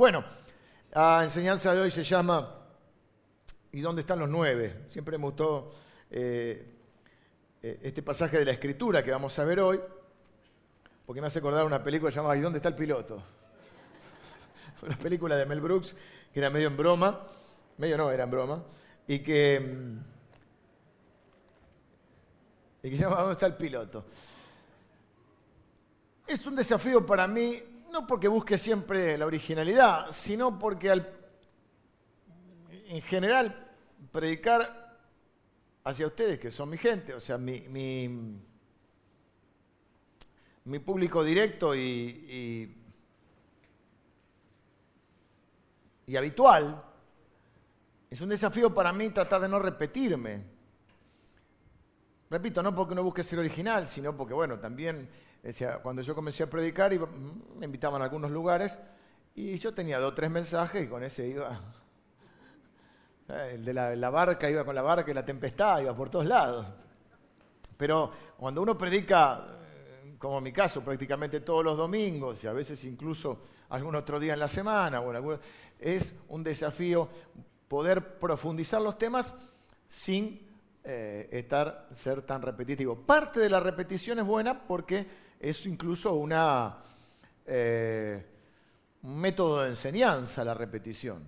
[0.00, 0.24] Bueno,
[0.92, 2.54] la enseñanza de hoy se llama
[3.70, 4.86] ¿Y dónde están los nueve?
[4.88, 5.74] Siempre me gustó
[6.10, 6.74] eh,
[7.62, 9.78] eh, este pasaje de la escritura que vamos a ver hoy,
[11.04, 13.22] porque me hace acordar una película llamada ¿Y dónde está el piloto?
[14.86, 15.94] Una película de Mel Brooks
[16.32, 17.20] que era medio en broma,
[17.76, 18.64] medio no, era en broma,
[19.06, 19.98] y que, mm,
[22.84, 24.06] y que se llama ¿Dónde está el piloto?
[26.26, 30.90] Es un desafío para mí, no porque busque siempre la originalidad, sino porque
[32.88, 33.68] en general
[34.12, 34.98] predicar
[35.84, 38.38] hacia ustedes, que son mi gente, o sea, mi, mi,
[40.78, 42.76] público directo y,
[46.06, 46.84] y habitual,
[48.08, 50.44] es un desafío para mí tratar de no repetirme.
[52.28, 55.08] Repito, no porque no busque ser original, sino porque, bueno, también
[55.82, 58.78] cuando yo comencé a predicar mm, me invitaban a algunos lugares
[59.34, 61.58] y yo tenía dos o tres mensajes y con ese iba.
[63.28, 66.66] El de la, barca iba con la barca y la tempestad iba por todos lados.
[67.76, 72.52] Pero cuando uno predica, eh, como en mi caso, prácticamente todos los domingos y a
[72.52, 75.38] veces incluso algún otro día en la semana, bueno,
[75.78, 77.08] es un desafío
[77.68, 79.32] poder profundizar los temas
[79.88, 80.46] sin
[80.82, 82.96] eh, estar, ser tan repetitivo.
[82.96, 86.22] Parte de la repetición es buena porque es incluso
[87.46, 88.26] eh,
[89.02, 91.26] un método de enseñanza la repetición.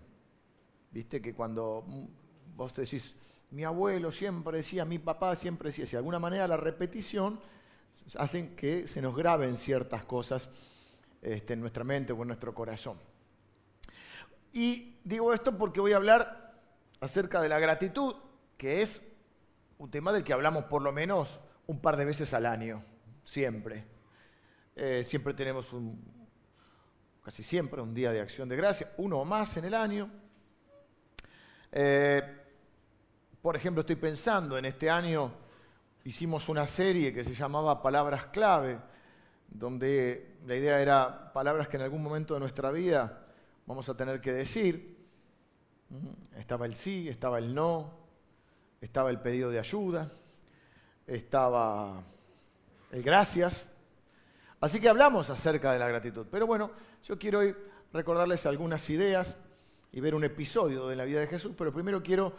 [0.91, 1.87] Viste que cuando
[2.55, 3.15] vos decís,
[3.51, 7.41] mi abuelo siempre decía, mi papá siempre decía, si de alguna manera la repetición
[8.19, 10.51] hace que se nos graben ciertas cosas
[11.23, 12.99] este, en nuestra mente o en nuestro corazón.
[14.53, 16.61] Y digo esto porque voy a hablar
[17.01, 18.17] acerca de la gratitud,
[18.59, 19.01] que es
[19.79, 22.85] un tema del que hablamos por lo menos un par de veces al año,
[23.25, 23.92] siempre.
[24.75, 26.03] Eh, siempre tenemos un,
[27.23, 30.11] casi siempre un día de acción de gracia, uno o más en el año.
[31.71, 32.23] Eh,
[33.41, 35.33] por ejemplo, estoy pensando, en este año
[36.05, 38.79] hicimos una serie que se llamaba Palabras Clave,
[39.49, 43.27] donde la idea era palabras que en algún momento de nuestra vida
[43.67, 44.93] vamos a tener que decir.
[46.37, 47.93] Estaba el sí, estaba el no,
[48.81, 50.11] estaba el pedido de ayuda,
[51.07, 52.03] estaba
[52.91, 53.67] el gracias.
[54.63, 56.25] Así que hablamos acerca de la gratitud.
[56.31, 56.71] Pero bueno,
[57.03, 57.53] yo quiero hoy
[57.93, 59.35] recordarles algunas ideas
[59.91, 62.33] y ver un episodio de la vida de Jesús, pero primero quiero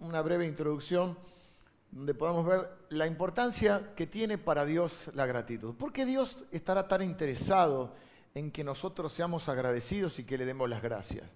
[0.00, 1.18] una breve introducción
[1.90, 5.74] donde podamos ver la importancia que tiene para Dios la gratitud.
[5.74, 7.94] ¿Por qué Dios estará tan interesado
[8.34, 11.28] en que nosotros seamos agradecidos y que le demos las gracias?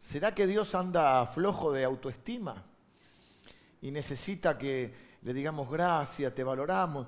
[0.00, 2.62] ¿Será que Dios anda flojo de autoestima
[3.80, 4.92] y necesita que
[5.22, 7.06] le digamos gracias, te valoramos?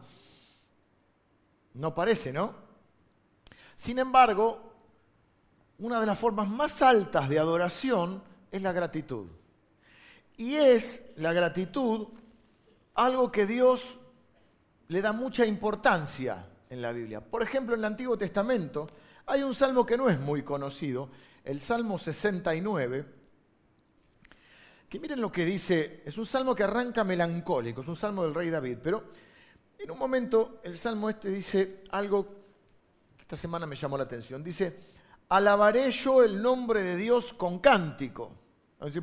[1.77, 2.55] No parece, ¿no?
[3.77, 4.73] Sin embargo,
[5.79, 9.27] una de las formas más altas de adoración es la gratitud.
[10.39, 12.09] Y es la gratitud
[12.95, 13.99] algo que Dios
[14.89, 17.21] le da mucha importancia en la Biblia.
[17.21, 18.89] Por ejemplo, en el Antiguo Testamento
[19.27, 21.11] hay un salmo que no es muy conocido,
[21.45, 23.05] el Salmo 69,
[24.89, 28.35] que miren lo que dice, es un salmo que arranca melancólico, es un salmo del
[28.35, 29.05] rey David, pero
[29.79, 32.27] en un momento el salmo este dice algo
[33.17, 34.79] que esta semana me llamó la atención, dice,
[35.29, 38.33] alabaré yo el nombre de Dios con cántico.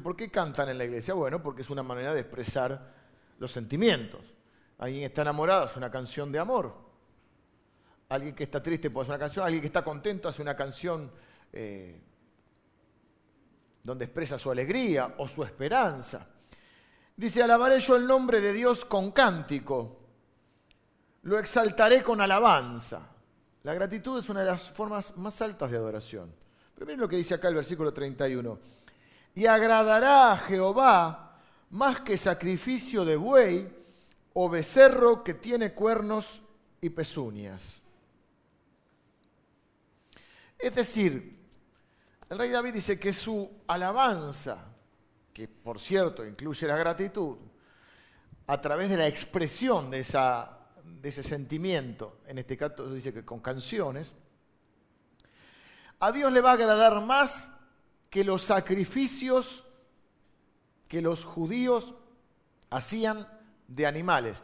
[0.01, 1.13] ¿por qué cantan en la iglesia?
[1.13, 2.93] Bueno, porque es una manera de expresar
[3.39, 4.21] los sentimientos.
[4.77, 6.75] Alguien está enamorado hace una canción de amor.
[8.09, 9.45] Alguien que está triste puede hacer una canción.
[9.45, 11.11] Alguien que está contento hace una canción
[11.51, 11.99] eh,
[13.83, 16.27] donde expresa su alegría o su esperanza.
[17.15, 20.02] Dice, alabaré yo el nombre de Dios con cántico.
[21.23, 23.01] Lo exaltaré con alabanza.
[23.63, 26.33] La gratitud es una de las formas más altas de adoración.
[26.75, 28.59] Pero miren lo que dice acá el versículo 31.
[29.35, 31.39] Y agradará a Jehová
[31.71, 33.67] más que sacrificio de buey
[34.33, 36.41] o becerro que tiene cuernos
[36.81, 37.81] y pezuñas.
[40.59, 41.39] Es decir,
[42.29, 44.57] el rey David dice que su alabanza,
[45.31, 47.37] que por cierto incluye la gratitud,
[48.47, 53.25] a través de la expresión de esa de ese sentimiento, en este caso dice que
[53.25, 54.13] con canciones,
[55.99, 57.51] a Dios le va a agradar más
[58.09, 59.63] que los sacrificios
[60.87, 61.95] que los judíos
[62.69, 63.27] hacían
[63.67, 64.43] de animales,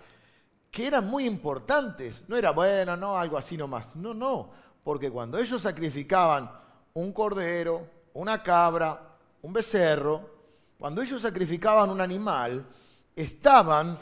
[0.71, 2.23] que eran muy importantes.
[2.27, 3.95] No era bueno, no, algo así nomás.
[3.95, 4.49] No, no,
[4.83, 6.49] porque cuando ellos sacrificaban
[6.93, 10.39] un cordero, una cabra, un becerro,
[10.79, 12.65] cuando ellos sacrificaban un animal,
[13.15, 13.99] estaban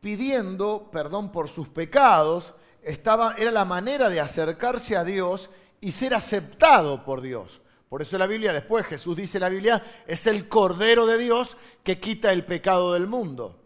[0.00, 5.50] pidiendo perdón por sus pecados, estaba, era la manera de acercarse a Dios
[5.80, 7.60] y ser aceptado por Dios.
[7.88, 11.98] Por eso la Biblia, después Jesús dice la Biblia, es el Cordero de Dios que
[11.98, 13.58] quita el pecado del mundo.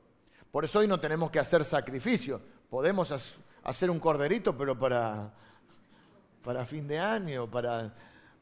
[0.51, 2.41] Por eso hoy no tenemos que hacer sacrificio.
[2.71, 3.13] Podemos
[3.65, 5.33] hacer un corderito, pero para,
[6.43, 7.93] para fin de año, para,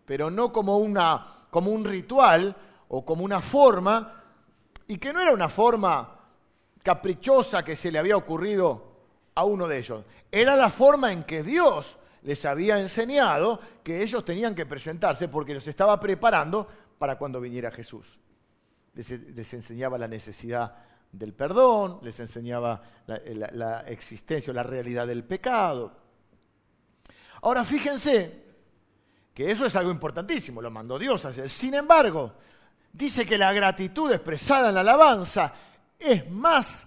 [0.04, 2.54] pero no como, una, como un ritual
[2.88, 4.22] o como una forma,
[4.86, 6.19] y que no era una forma
[6.82, 8.90] caprichosa que se le había ocurrido
[9.34, 10.04] a uno de ellos.
[10.30, 15.54] Era la forma en que Dios les había enseñado que ellos tenían que presentarse porque
[15.54, 16.66] los estaba preparando
[16.98, 18.18] para cuando viniera Jesús.
[18.94, 20.74] Les, enseñaba la necesidad
[21.12, 25.96] del perdón, les enseñaba la, existencia o la realidad del pecado.
[27.42, 28.44] Ahora fíjense
[29.32, 31.48] que eso es algo importantísimo, lo mandó Dios a hacer.
[31.48, 32.34] Sin embargo,
[32.92, 35.54] dice que la gratitud expresada en la alabanza
[36.00, 36.86] es más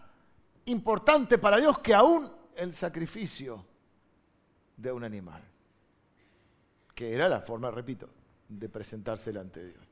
[0.66, 3.66] importante para Dios que aún el sacrificio
[4.76, 5.42] de un animal,
[6.96, 8.10] que era la forma, repito,
[8.50, 9.86] de presentarse delante de Dios.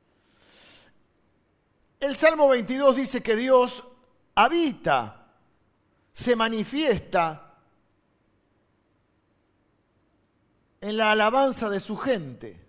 [1.99, 3.83] El Salmo 22 dice que Dios
[4.35, 5.27] habita,
[6.11, 7.59] se manifiesta
[10.81, 12.59] en la alabanza de su gente.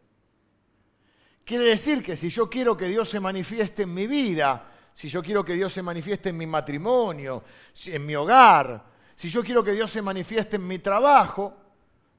[1.44, 5.22] Quiere decir que si yo quiero que Dios se manifieste en mi vida, si yo
[5.22, 7.44] quiero que Dios se manifieste en mi matrimonio,
[7.86, 8.84] en mi hogar,
[9.16, 11.54] si yo quiero que Dios se manifieste en mi trabajo,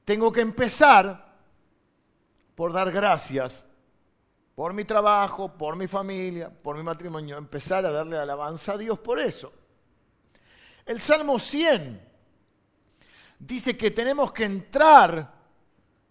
[0.04, 1.34] tengo que empezar
[2.54, 3.64] por dar gracias
[4.54, 8.98] por mi trabajo, por mi familia, por mi matrimonio, empezar a darle alabanza a Dios
[8.98, 9.52] por eso.
[10.86, 12.00] El Salmo 100
[13.38, 15.34] dice que tenemos que entrar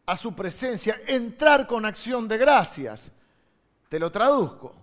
[0.06, 3.12] a su presencia, entrar con acción de gracias.
[3.88, 4.76] Te lo traduzco.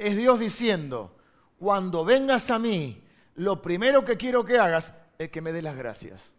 [0.00, 1.14] Es Dios diciendo,
[1.58, 3.04] cuando vengas a mí,
[3.34, 6.30] lo primero que quiero que hagas es que me dé las gracias.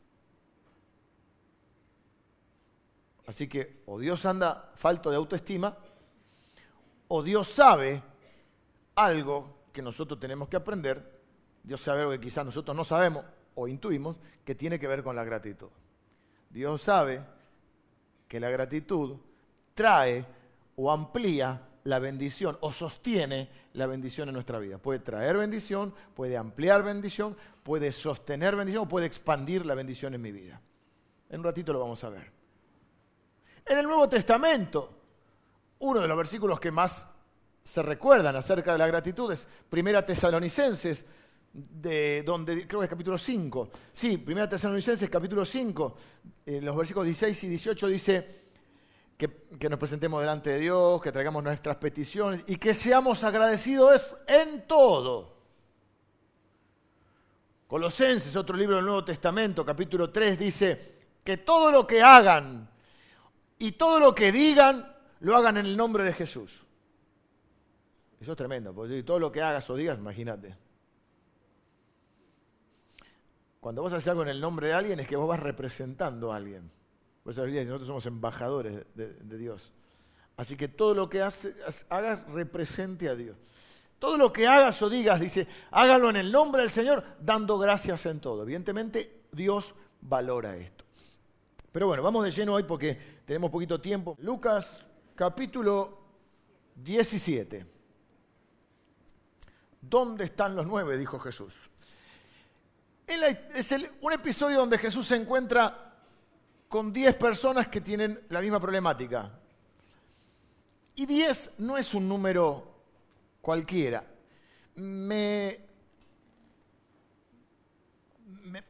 [3.27, 5.77] Así que o Dios anda falto de autoestima,
[7.07, 8.01] o Dios sabe
[8.95, 11.21] algo que nosotros tenemos que aprender,
[11.61, 13.23] Dios sabe algo que quizás nosotros no sabemos
[13.53, 15.69] o intuimos, que tiene que ver con la gratitud.
[16.49, 17.23] Dios sabe
[18.27, 19.17] que la gratitud
[19.75, 20.25] trae
[20.75, 24.77] o amplía la bendición o sostiene la bendición en nuestra vida.
[24.77, 30.21] Puede traer bendición, puede ampliar bendición, puede sostener bendición o puede expandir la bendición en
[30.21, 30.61] mi vida.
[31.29, 32.31] En un ratito lo vamos a ver.
[33.65, 34.89] En el Nuevo Testamento,
[35.79, 37.07] uno de los versículos que más
[37.63, 41.05] se recuerdan acerca de la gratitud es Primera Tesalonicenses,
[41.53, 43.69] de donde creo que es capítulo 5.
[43.91, 45.95] Sí, Primera Tesalonicenses capítulo 5,
[46.45, 48.41] en los versículos 16 y 18 dice
[49.27, 54.65] que, nos presentemos delante de Dios, que traigamos nuestras peticiones y que seamos agradecidos en
[54.65, 55.37] todo.
[57.67, 62.67] Colosenses, otro libro del Nuevo Testamento, capítulo 3, dice que todo lo que hagan
[63.59, 66.65] y todo lo que digan, lo hagan en el nombre de Jesús.
[68.19, 70.57] Eso es tremendo, porque todo lo que hagas o digas, imagínate.
[73.59, 76.37] Cuando vos haces algo en el nombre de alguien es que vos vas representando a
[76.37, 76.71] alguien.
[77.23, 79.71] Por eso nosotros somos embajadores de, Dios.
[80.37, 81.47] Así que todo lo que hagas
[82.27, 83.37] represente a Dios.
[83.99, 88.07] Todo lo que hagas o digas, dice, hágalo en el nombre del Señor, dando gracias
[88.07, 88.41] en todo.
[88.41, 90.83] Evidentemente, Dios valora esto.
[91.71, 94.17] Pero bueno, vamos de lleno hoy porque tenemos poquito tiempo.
[94.19, 94.85] Lucas
[95.15, 95.99] capítulo
[96.75, 97.65] 17.
[99.79, 100.97] ¿Dónde están los nueve?
[100.97, 101.53] dijo Jesús.
[103.05, 105.90] Es un episodio donde Jesús se encuentra
[106.71, 109.29] con diez personas que tienen la misma problemática.
[110.95, 112.65] Y diez no es un número
[113.41, 114.05] cualquiera.
[114.75, 115.59] Me,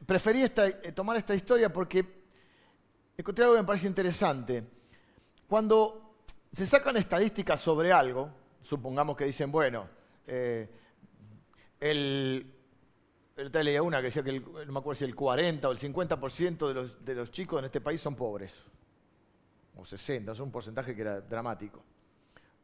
[0.04, 0.50] preferí eh,
[0.92, 2.24] tomar esta historia porque
[3.16, 4.64] encontré algo que me parece interesante.
[5.46, 6.16] Cuando
[6.50, 9.88] se sacan estadísticas sobre algo, supongamos que dicen, bueno,
[10.26, 10.68] eh,
[11.78, 12.52] el,
[13.36, 16.68] el leía una que decía que no me acuerdo si el 40 o el 50%
[16.68, 18.54] de los, de los chicos en este país son pobres.
[19.76, 21.82] O 60, es un porcentaje que era dramático.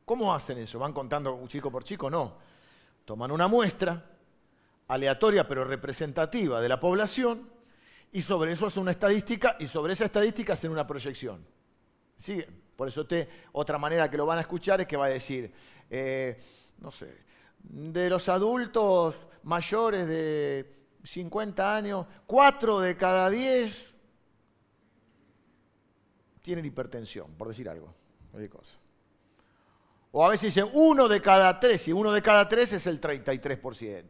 [0.04, 0.78] ¿Cómo hacen eso?
[0.78, 2.10] ¿Van contando chico por chico?
[2.10, 2.36] No.
[3.04, 4.04] Toman una muestra
[4.88, 7.48] aleatoria pero representativa de la población
[8.12, 11.44] y sobre eso hacen una estadística y sobre esa estadística hacen una proyección.
[12.16, 12.48] ¿Sigue?
[12.76, 15.52] Por eso te, otra manera que lo van a escuchar es que va a decir,
[15.90, 16.40] eh,
[16.78, 17.18] no sé,
[17.58, 19.14] de los adultos
[19.48, 20.70] mayores de
[21.02, 23.94] 50 años, 4 de cada 10
[26.42, 27.94] tienen hipertensión, por decir algo.
[30.12, 33.00] O a veces dicen uno de cada tres, y uno de cada tres es el
[33.00, 34.04] 33%.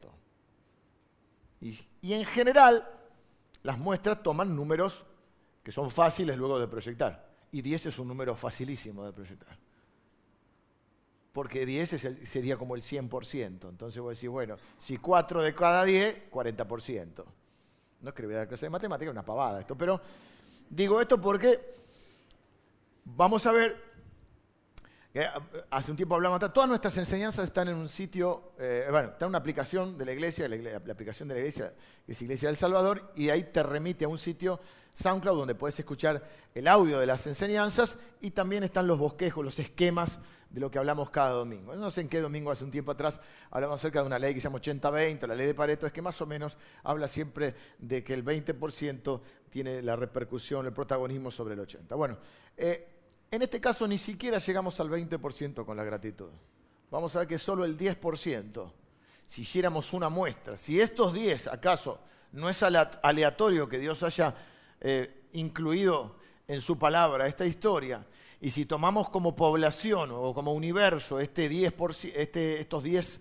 [1.61, 2.88] Y, y en general,
[3.62, 5.04] las muestras toman números
[5.62, 7.28] que son fáciles luego de proyectar.
[7.50, 9.59] Y 10 es un número facilísimo de proyectar.
[11.38, 13.68] Porque 10 sería como el 100%.
[13.68, 17.25] Entonces voy a decir, bueno, si 4 de cada 10, 40%.
[18.00, 20.00] No es que le voy a dar clase de matemática, es una pavada esto, pero
[20.68, 21.61] digo esto porque
[23.04, 23.88] vamos a ver
[25.21, 25.29] eh,
[25.71, 29.31] hace un tiempo hablamos, todas nuestras enseñanzas están en un sitio, eh, bueno, está en
[29.31, 31.75] una aplicación de la iglesia, la, aplicación de la iglesia
[32.07, 34.61] que es Iglesia del Salvador, y ahí te remite a un sitio
[34.95, 36.23] SoundCloud donde puedes escuchar
[36.55, 40.21] el audio de las enseñanzas y también están los bosquejos, los esquemas
[40.51, 41.75] de lo que hablamos cada domingo.
[41.75, 43.21] No sé en qué domingo hace un tiempo atrás
[43.51, 46.01] hablamos acerca de una ley que se llama 80-20, la ley de Pareto, es que
[46.01, 49.21] más o menos habla siempre de que el 20%
[49.51, 51.97] tiene la repercusión, el protagonismo sobre el 80%.
[51.97, 52.19] Bueno,
[52.57, 52.98] eh,
[53.30, 56.30] en este caso ni siquiera llegamos al 20% con la gratitud.
[56.90, 58.73] Vamos a ver que solo el 10%,
[59.26, 62.00] si hiciéramos una muestra, si estos 10 acaso
[62.32, 64.35] no es aleatorio que Dios haya
[64.80, 66.16] eh, incluido
[66.47, 68.06] en su palabra esta historia,
[68.40, 73.20] y si tomamos como población o como universo este 10%, este, estos 10,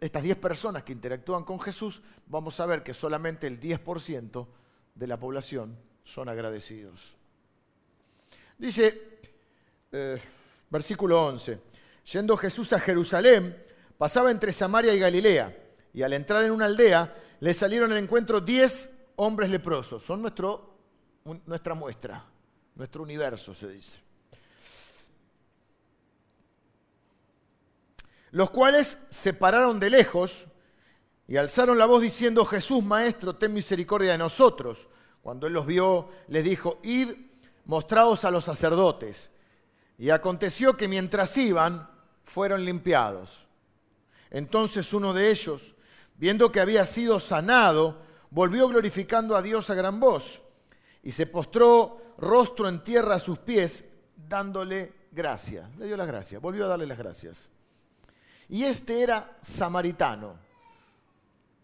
[0.00, 4.46] estas 10 personas que interactúan con Jesús, vamos a ver que solamente el 10%
[4.94, 7.16] de la población son agradecidos.
[8.58, 9.13] Dice
[9.96, 10.20] eh,
[10.70, 11.60] versículo 11.
[12.12, 13.56] Yendo Jesús a Jerusalén,
[13.96, 15.56] pasaba entre Samaria y Galilea,
[15.92, 20.02] y al entrar en una aldea, le salieron al encuentro diez hombres leprosos.
[20.02, 20.78] Son nuestro,
[21.46, 22.24] nuestra muestra,
[22.74, 24.00] nuestro universo, se dice.
[28.32, 30.46] Los cuales se pararon de lejos
[31.28, 34.88] y alzaron la voz diciendo, Jesús, Maestro, ten misericordia de nosotros.
[35.22, 37.12] Cuando él los vio, les dijo, id,
[37.66, 39.30] mostraos a los sacerdotes.
[39.98, 41.88] Y aconteció que mientras iban,
[42.24, 43.46] fueron limpiados.
[44.30, 45.74] Entonces uno de ellos,
[46.16, 50.42] viendo que había sido sanado, volvió glorificando a Dios a gran voz
[51.02, 53.84] y se postró rostro en tierra a sus pies,
[54.16, 55.74] dándole gracias.
[55.76, 57.48] Le dio las gracias, volvió a darle las gracias.
[58.48, 60.34] Y este era samaritano.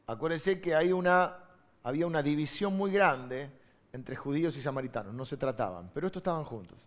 [0.06, 1.36] Acuérdense que hay una,
[1.82, 3.50] había una división muy grande
[3.92, 6.78] entre judíos y samaritanos, no se trataban, pero estos estaban juntos.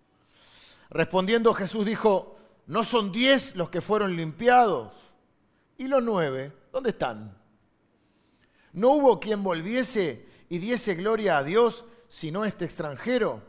[0.94, 4.94] Respondiendo Jesús dijo, ¿no son diez los que fueron limpiados?
[5.78, 6.54] ¿Y los nueve?
[6.72, 7.36] ¿Dónde están?
[8.74, 13.42] ¿No hubo quien volviese y diese gloria a Dios sino este extranjero?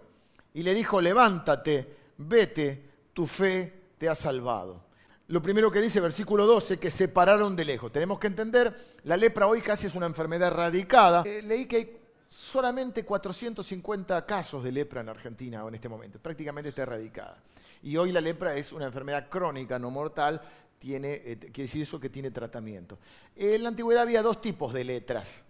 [0.54, 4.84] Y le dijo, levántate, vete, tu fe te ha salvado.
[5.28, 7.92] Lo primero que dice versículo 12, que se pararon de lejos.
[7.92, 8.74] Tenemos que entender,
[9.04, 11.24] la lepra hoy casi es una enfermedad erradicada.
[11.26, 11.96] Eh, leí que hay
[12.34, 17.38] solamente 450 casos de lepra en Argentina en este momento, prácticamente está erradicada.
[17.82, 20.40] Y hoy la lepra es una enfermedad crónica, no mortal,
[20.82, 22.98] eh, quiere decir eso que tiene tratamiento.
[23.36, 25.42] En la antigüedad había dos tipos de letras,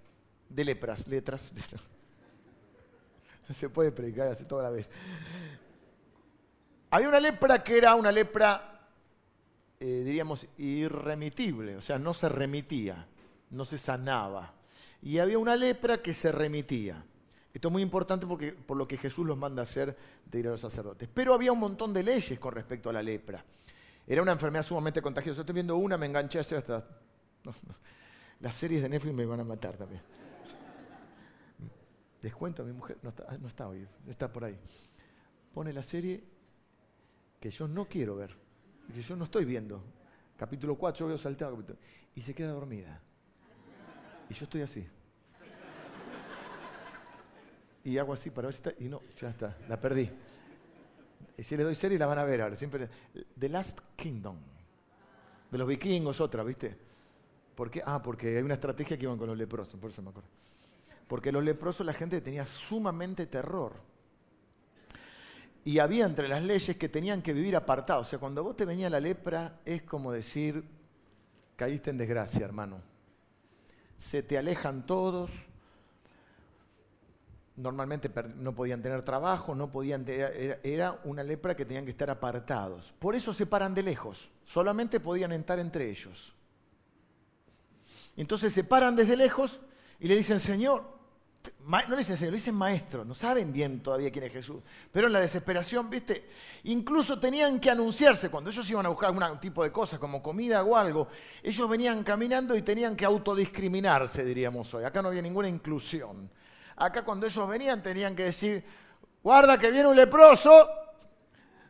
[0.49, 1.51] de lepras, letras.
[3.53, 4.91] Se puede predicar así toda la vez.
[6.91, 8.89] Había una lepra que era una lepra,
[9.81, 13.07] eh, diríamos, irremitible, o sea, no se remitía,
[13.51, 14.53] no se sanaba
[15.05, 17.05] y había una lepra que se remitía.
[17.53, 19.95] Esto es muy importante porque, por lo que Jesús los manda hacer
[20.25, 21.11] de ir a los sacerdotes.
[21.13, 23.45] Pero había un montón de leyes con respecto a la lepra.
[24.07, 25.43] Era una enfermedad sumamente contagiosa.
[25.43, 26.89] Estoy viendo una, me enganché hacer hasta...
[28.41, 30.01] Las series de Netflix me van a matar también.
[32.23, 34.59] Descuento a mi mujer, no está, no está hoy, está por ahí.
[35.53, 36.25] Pone la serie
[37.39, 38.35] que yo no quiero ver,
[38.93, 39.85] que yo no estoy viendo.
[40.37, 41.63] Capítulo 4, yo veo saltado.
[42.15, 43.03] Y se queda dormida.
[44.29, 44.87] Y yo estoy así.
[47.85, 48.83] Y hago así para ver si está.
[48.83, 50.11] Y no, ya está, la perdí.
[51.37, 52.57] Y si le doy serie la van a ver ahora.
[52.57, 52.89] Siempre.
[53.39, 54.37] The Last Kingdom.
[55.51, 56.77] De los vikingos, otra, ¿viste?
[57.55, 57.83] ¿Por qué?
[57.85, 60.29] Ah, porque hay una estrategia que iban con los leprosos, por eso me acuerdo.
[61.07, 63.75] Porque los leprosos la gente tenía sumamente terror.
[65.65, 68.07] Y había entre las leyes que tenían que vivir apartados.
[68.07, 70.65] O sea, cuando vos te venía la lepra, es como decir,
[71.57, 72.94] caíste en desgracia, hermano
[73.97, 75.31] se te alejan todos.
[77.57, 82.93] Normalmente no podían tener trabajo, no podían era, una lepra que tenían que estar apartados.
[82.99, 86.35] Por eso se paran de lejos, solamente podían entrar entre ellos.
[88.17, 89.61] Entonces se paran desde lejos
[90.01, 90.85] y le dicen, Señor,
[91.67, 94.63] no le dicen Señor, le dicen Maestro, no saben bien todavía quién es Jesús.
[94.93, 96.29] Pero en la desesperación, viste,
[96.65, 100.63] incluso tenían que anunciarse cuando ellos iban a buscar algún tipo de cosas como comida
[100.63, 101.09] o algo.
[101.43, 104.85] Ellos venían caminando y tenían que autodiscriminarse, diríamos hoy.
[104.85, 106.31] Acá no había ninguna inclusión.
[106.77, 108.65] Acá cuando ellos venían tenían que decir,
[109.23, 110.69] guarda que viene un leproso.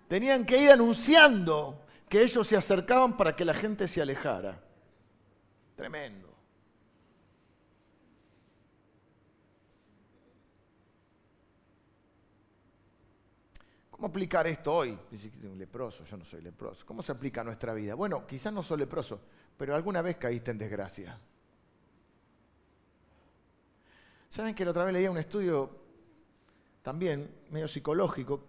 [0.09, 4.61] Tenían que ir anunciando que ellos se acercaban para que la gente se alejara.
[5.77, 6.34] Tremendo.
[14.05, 14.99] ¿Cómo aplicar esto hoy?
[15.11, 16.85] Dice que un leproso, yo no soy leproso.
[16.85, 17.95] ¿Cómo se aplica a nuestra vida?
[17.95, 19.19] Bueno, quizás no soy leproso,
[19.57, 21.19] pero alguna vez caíste en desgracia.
[24.29, 25.71] ¿Saben que la otra vez leía un estudio
[26.83, 28.45] también medio psicológico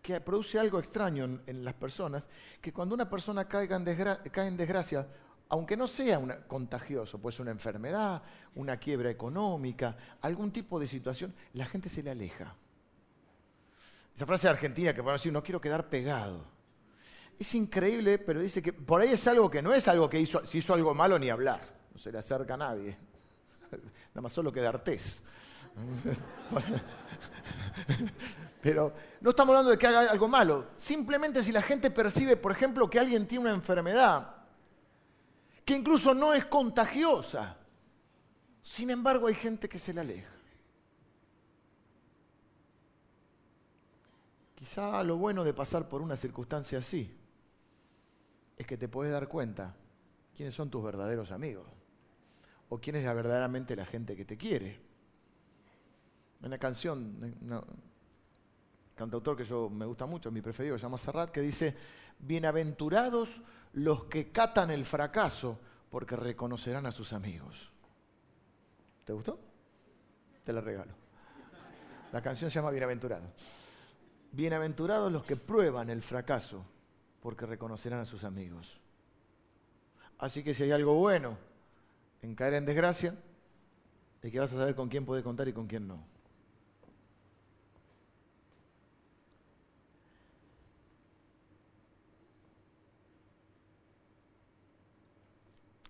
[0.00, 2.26] que produce algo extraño en, las personas?
[2.58, 5.06] Que cuando una persona cae en, desgracia,
[5.50, 8.22] aunque no sea contagioso, puede ser una enfermedad,
[8.54, 12.56] una quiebra económica, algún tipo de situación, la gente se le aleja.
[14.14, 16.44] Esa frase argentina que podemos decir, no quiero quedar pegado.
[17.38, 20.46] Es increíble, pero dice que por ahí es algo que no es algo que hizo,
[20.46, 21.60] si hizo algo malo ni hablar.
[21.92, 22.96] No se le acerca a nadie.
[23.70, 25.22] Nada más solo queda artés.
[28.62, 30.68] Pero no estamos hablando de que haga algo malo.
[30.76, 34.36] Simplemente si la gente percibe, por ejemplo, que alguien tiene una enfermedad
[35.64, 37.56] que incluso no es contagiosa,
[38.62, 40.33] sin embargo hay gente que se le aleja.
[44.64, 47.14] Quizá lo bueno de pasar por una circunstancia así
[48.56, 49.76] es que te puedes dar cuenta
[50.34, 51.66] quiénes son tus verdaderos amigos
[52.70, 54.80] o quién es verdaderamente la gente que te quiere.
[56.40, 57.36] Una canción,
[58.94, 61.76] cantautor que yo me gusta mucho, mi preferido, se llama Serrat, que dice,
[62.20, 63.42] bienaventurados
[63.74, 67.70] los que catan el fracaso porque reconocerán a sus amigos.
[69.04, 69.38] ¿Te gustó?
[70.42, 70.94] Te la regalo.
[72.12, 73.28] La canción se llama Bienaventurados.
[74.34, 76.64] Bienaventurados los que prueban el fracaso,
[77.22, 78.80] porque reconocerán a sus amigos.
[80.18, 81.38] Así que si hay algo bueno
[82.20, 83.14] en caer en desgracia,
[84.20, 86.02] es que vas a saber con quién puede contar y con quién no.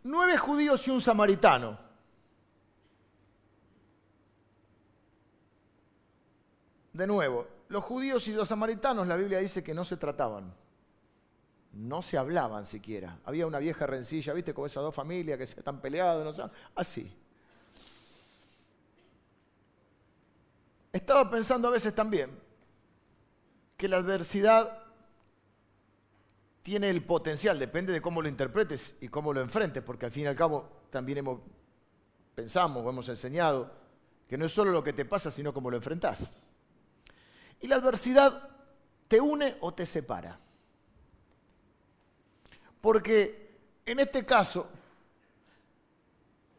[0.02, 1.78] Nueve judíos y un samaritano.
[6.92, 10.54] De nuevo, los judíos y los samaritanos, la Biblia dice que no se trataban.
[11.72, 13.18] No se hablaban siquiera.
[13.24, 14.54] Había una vieja rencilla, ¿viste?
[14.54, 16.42] Como esas dos familias que se están peleadas, no sé.
[16.72, 17.12] Así.
[20.92, 22.38] Estaba pensando a veces también
[23.76, 24.84] que la adversidad
[26.62, 30.22] tiene el potencial, depende de cómo lo interpretes y cómo lo enfrentes, porque al fin
[30.22, 31.40] y al cabo también hemos,
[32.36, 33.68] pensamos o hemos enseñado
[34.28, 36.30] que no es solo lo que te pasa, sino cómo lo enfrentas.
[37.64, 38.46] Y la adversidad
[39.08, 40.38] te une o te separa.
[42.78, 44.68] Porque en este caso,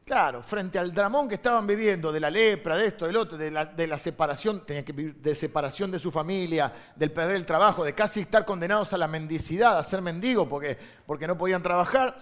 [0.04, 3.52] claro, frente al dramón que estaban viviendo, de la lepra, de esto, del otro, de
[3.52, 7.94] la, separación, tenían que vivir de separación de su familia, del perder el trabajo, de
[7.94, 12.18] casi estar condenados a la mendicidad, a ser mendigos porque, porque no podían trabajar,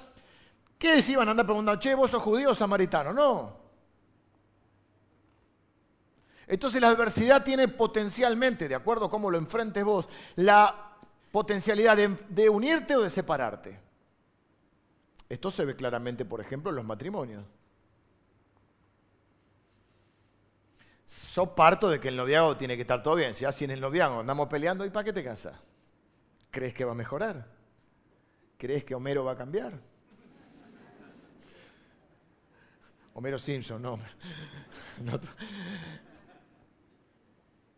[0.77, 3.13] ¿qué les iban a andar preguntando, che, vos sos judío o samaritano?
[3.13, 3.62] No.
[6.47, 10.97] Entonces la adversidad tiene potencialmente, de acuerdo a cómo lo enfrentes vos, la
[11.31, 13.79] potencialidad de, unirte o de separarte.
[15.29, 17.43] Esto se ve claramente, por ejemplo, en los matrimonios.
[21.33, 23.33] Yo parto de que el noviazgo tiene que estar todo bien.
[23.33, 25.55] Si así en el noviazgo andamos peleando, ¿y para qué te casas?
[26.51, 27.47] ¿Crees que va a mejorar?
[28.57, 29.73] ¿Crees que Homero va a cambiar?
[33.15, 33.97] Homero Simpson, no.
[35.01, 35.19] no.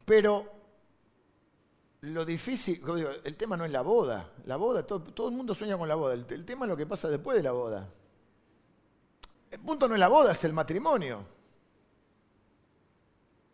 [0.05, 0.55] Pero
[2.01, 2.81] lo difícil,
[3.23, 4.29] el tema no es la boda.
[4.45, 6.13] La boda, todo, el mundo sueña con la boda.
[6.13, 7.89] El, tema es lo que pasa después de la boda.
[9.49, 11.25] El punto no es la boda, es el matrimonio.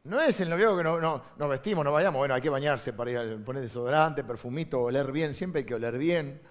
[0.03, 2.19] No es el noviazgo que no, nos vestimos, nos vayamos.
[2.19, 5.33] Bueno, hay que bañarse para ir a poner desodorante, perfumito, oler bien.
[5.33, 6.41] Siempre hay que oler bien.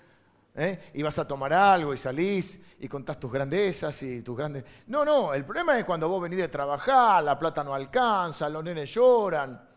[0.55, 0.91] ¿eh?
[0.95, 4.65] Y vas a tomar algo y salís y contás tus grandezas y tus grandes.
[4.87, 8.65] No, no, el problema es cuando vos venís de trabajar, la plata no alcanza, los
[8.65, 9.70] nenes lloran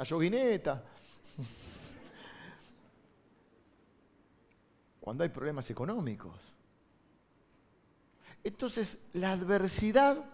[0.00, 0.82] la yoguineta.
[4.98, 6.34] Cuando hay problemas económicos.
[8.42, 10.24] Entonces, la adversidad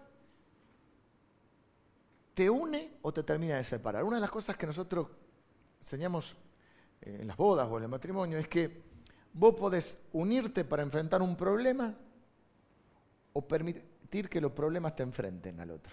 [2.32, 4.04] te une o te termina de separar.
[4.04, 5.08] Una de las cosas que nosotros
[5.80, 6.36] enseñamos
[7.00, 8.84] eh, en las bodas o en el matrimonio es que
[9.32, 11.92] vos podés unirte para enfrentar un problema
[13.32, 15.92] o permitir que los problemas te enfrenten al otro.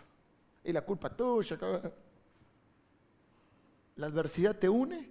[0.63, 1.57] Y la culpa es tuya.
[3.97, 5.09] ¿La adversidad te une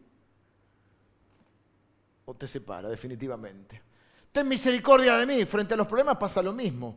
[2.24, 3.80] o te separa definitivamente?
[4.32, 5.44] Ten misericordia de mí.
[5.44, 6.96] Frente a los problemas pasa lo mismo.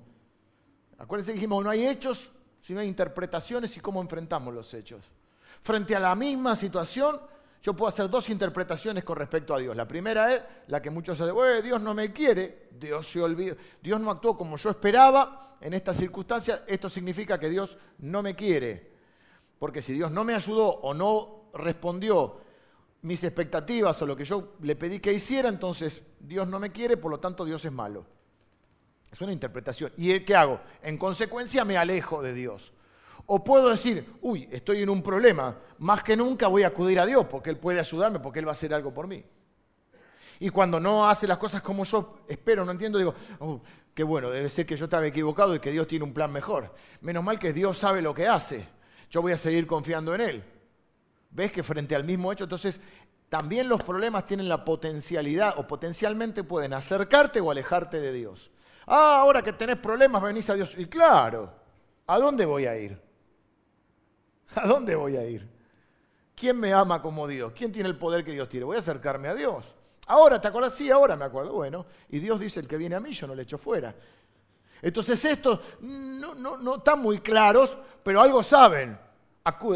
[0.97, 5.05] Acuérdense que dijimos, no hay hechos, sino hay interpretaciones y cómo enfrentamos los hechos.
[5.61, 7.19] Frente a la misma situación,
[7.61, 9.75] yo puedo hacer dos interpretaciones con respecto a Dios.
[9.75, 13.99] La primera es la que muchos dicen, Dios no me quiere, Dios se olvidó, Dios
[13.99, 18.91] no actuó como yo esperaba en esta circunstancia, esto significa que Dios no me quiere.
[19.57, 22.41] Porque si Dios no me ayudó o no respondió
[23.01, 26.97] mis expectativas o lo que yo le pedí que hiciera, entonces Dios no me quiere,
[26.97, 28.05] por lo tanto Dios es malo.
[29.11, 29.91] Es una interpretación.
[29.97, 30.59] ¿Y qué hago?
[30.81, 32.73] En consecuencia me alejo de Dios.
[33.27, 37.05] O puedo decir, uy, estoy en un problema, más que nunca voy a acudir a
[37.05, 39.23] Dios porque Él puede ayudarme, porque Él va a hacer algo por mí.
[40.39, 43.61] Y cuando no hace las cosas como yo espero, no entiendo, digo, oh,
[43.93, 46.73] qué bueno, debe ser que yo estaba equivocado y que Dios tiene un plan mejor.
[47.01, 48.67] Menos mal que Dios sabe lo que hace.
[49.09, 50.43] Yo voy a seguir confiando en Él.
[51.35, 52.79] ¿Ves que frente al mismo hecho, entonces
[53.27, 58.51] también los problemas tienen la potencialidad o potencialmente pueden acercarte o alejarte de Dios?
[58.87, 60.73] Ah, ahora que tenés problemas venís a Dios.
[60.77, 61.53] Y claro,
[62.07, 62.97] ¿a dónde voy a ir?
[64.55, 65.45] ¿A dónde voy a ir?
[66.33, 67.51] ¿Quién me ama como Dios?
[67.53, 68.65] ¿Quién tiene el poder que Dios tiene?
[68.65, 69.75] Voy a acercarme a Dios.
[70.07, 70.75] Ahora, ¿te acuerdas?
[70.75, 71.51] Sí, ahora me acuerdo.
[71.51, 73.93] Bueno, y Dios dice, el que viene a mí yo no le echo fuera.
[74.81, 79.04] Entonces estos no, no, no están muy claros, pero algo saben.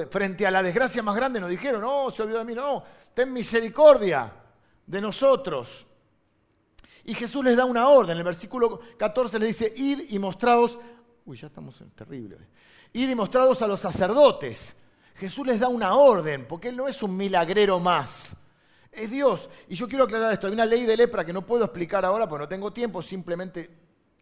[0.09, 3.31] Frente a la desgracia más grande nos dijeron, no, se olvidó de mí, no, ten
[3.31, 4.33] misericordia
[4.85, 5.85] de nosotros.
[7.05, 8.13] Y Jesús les da una orden.
[8.13, 10.79] En el versículo 14 le dice, id y mostrados,
[11.23, 12.37] uy, ya estamos en terrible,
[12.93, 14.75] id y mostrados a los sacerdotes.
[15.13, 18.35] Jesús les da una orden, porque Él no es un milagrero más.
[18.91, 19.49] Es Dios.
[19.67, 20.47] Y yo quiero aclarar esto.
[20.47, 23.03] Hay una ley de lepra que no puedo explicar ahora porque no tengo tiempo.
[23.03, 23.69] Simplemente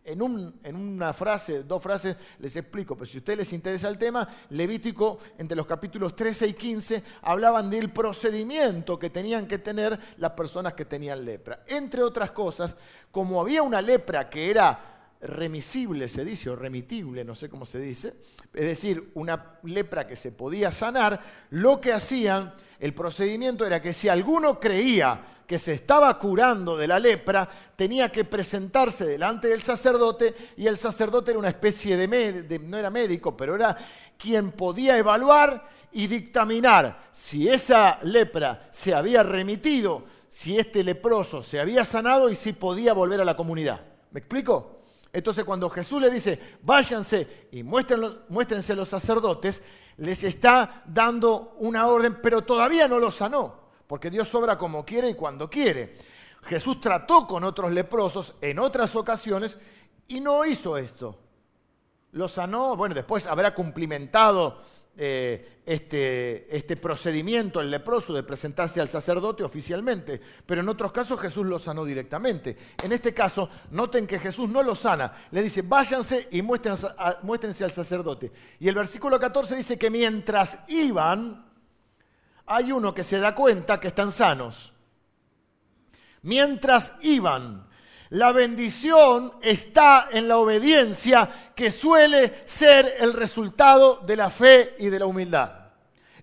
[0.08, 2.96] en, una frase, dos frases, les explico.
[2.96, 7.04] Pero si a ustedes les interesa el tema, Levítico, entre los capítulos 13 y 15,
[7.24, 11.64] hablaban del procedimiento que tenían que tener las personas que tenían lepra.
[11.68, 12.76] Entre otras cosas,
[13.12, 17.80] como había una lepra que era remisible, se dice, o remitible, no sé cómo se
[17.80, 18.14] dice,
[18.54, 21.20] es decir, una lepra que se podía sanar,
[21.52, 26.88] lo que hacían, el procedimiento era que si alguno creía que se estaba curando de
[26.88, 32.60] la lepra, tenía que presentarse delante del sacerdote y el sacerdote era una especie de,
[32.60, 33.76] no era médico, pero era
[34.18, 41.60] quien podía evaluar y dictaminar si esa lepra se había remitido, si este leproso se
[41.60, 43.82] había sanado y si podía volver a la comunidad.
[44.12, 44.77] ¿Me explico?
[45.14, 49.64] Entonces cuando Jesús le dice, váyanse y muéstrense los sacerdotes,
[49.98, 55.10] les está dando una orden, pero todavía no los sanó, porque Dios obra como quiere
[55.10, 55.98] y cuando quiere.
[56.44, 59.58] Jesús trató con otros leprosos en otras ocasiones
[60.08, 61.18] y no hizo esto.
[62.12, 64.62] Los sanó, bueno, después habrá cumplimentado
[64.98, 71.20] eh, este, este procedimiento, el leproso, de presentarse al sacerdote oficialmente, pero en otros casos
[71.20, 72.58] Jesús lo sanó directamente.
[72.82, 76.88] En este caso, noten que Jesús no lo sana, le dice, váyanse y muéstrense,
[77.22, 78.32] muéstrense al sacerdote.
[78.60, 81.46] Y el versículo 14 dice que mientras iban,
[82.48, 84.74] hay uno que se da cuenta que están sanos.
[86.24, 87.67] Mientras iban,
[88.10, 94.88] la bendición está en la obediencia que suele ser el resultado de la fe y
[94.88, 95.52] de la humildad.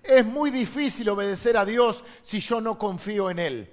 [0.03, 3.70] Es muy difícil obedecer a Dios si yo no confío en Él.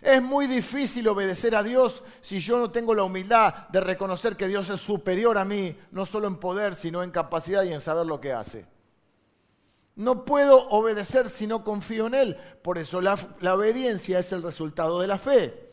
[0.00, 4.48] Es muy difícil obedecer a Dios si yo no tengo la humildad de reconocer que
[4.48, 8.04] Dios es superior a mí, no solo en poder, sino en capacidad y en saber
[8.04, 8.66] lo que hace.
[9.96, 12.36] No puedo obedecer si no confío en Él.
[12.62, 15.63] Por eso la, la obediencia es el resultado de la fe.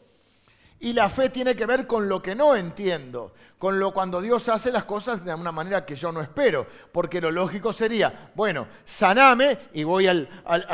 [0.83, 4.49] Y la fe tiene que ver con lo que no entiendo, con lo cuando Dios
[4.49, 6.65] hace las cosas de una manera que yo no espero.
[6.91, 10.27] Porque lo lógico sería, bueno, saname y voy al,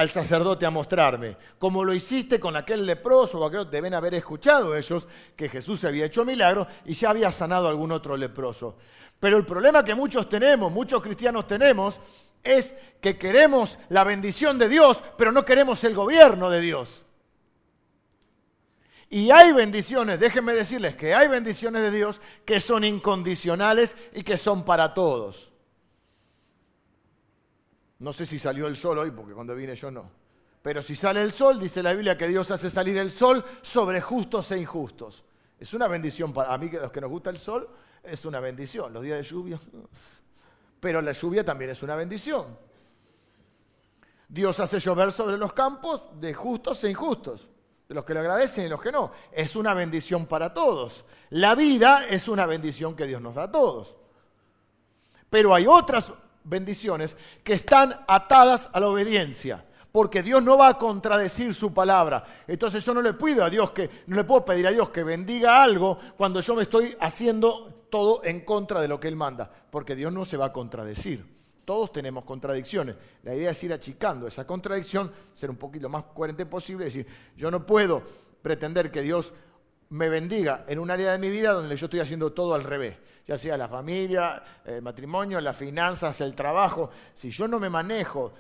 [0.10, 1.36] sacerdote a mostrarme.
[1.60, 6.06] Como lo hiciste con aquel leproso, o aquel, deben haber escuchado ellos que Jesús había
[6.06, 8.78] hecho milagros y ya había sanado a algún otro leproso.
[9.20, 12.00] Pero el problema que muchos tenemos, muchos cristianos tenemos,
[12.42, 17.08] es que queremos la bendición de Dios, pero no queremos el gobierno de Dios.
[19.10, 24.38] Y hay bendiciones, déjenme decirles que hay bendiciones de Dios que son incondicionales y que
[24.38, 25.54] son para todos.
[28.00, 30.12] No sé si salió el sol hoy, porque cuando vine yo no.
[30.62, 34.02] Pero si sale el sol, dice la Biblia que Dios hace salir el sol sobre
[34.02, 35.24] justos e injustos.
[35.58, 37.68] Es una bendición para mí, que los que nos gusta el sol,
[38.04, 38.92] es una bendición.
[38.92, 39.58] Los días de lluvia.
[40.82, 42.58] Pero la lluvia también es una bendición.
[44.28, 47.48] Dios hace llover sobre los campos de justos e injustos
[47.88, 49.12] de los que le agradecen y los que no.
[49.32, 51.06] Es una bendición para todos.
[51.30, 53.96] La vida es una bendición que Dios nos da a todos.
[55.30, 56.12] Pero hay otras
[56.44, 62.24] bendiciones que están atadas a la obediencia, porque Dios no va a contradecir su palabra.
[62.48, 65.04] Entonces yo no le pido a Dios que no le puedo pedir a Dios que
[65.04, 69.50] bendiga algo cuando yo me estoy haciendo todo en contra de lo que él manda,
[69.70, 71.37] porque Dios no se va a contradecir.
[71.68, 72.96] Todos tenemos contradicciones.
[73.24, 77.52] La idea es ir achicando esa contradicción, ser un poquito más coherente posible, decir, yo
[77.52, 78.02] no puedo
[78.42, 79.34] pretender que Dios
[79.90, 82.96] me bendiga en un área de mi vida donde yo estoy haciendo todo al revés,
[83.28, 86.90] ya sea la familia, el matrimonio, las finanzas, el trabajo.
[87.14, 88.32] Si yo no me manejo,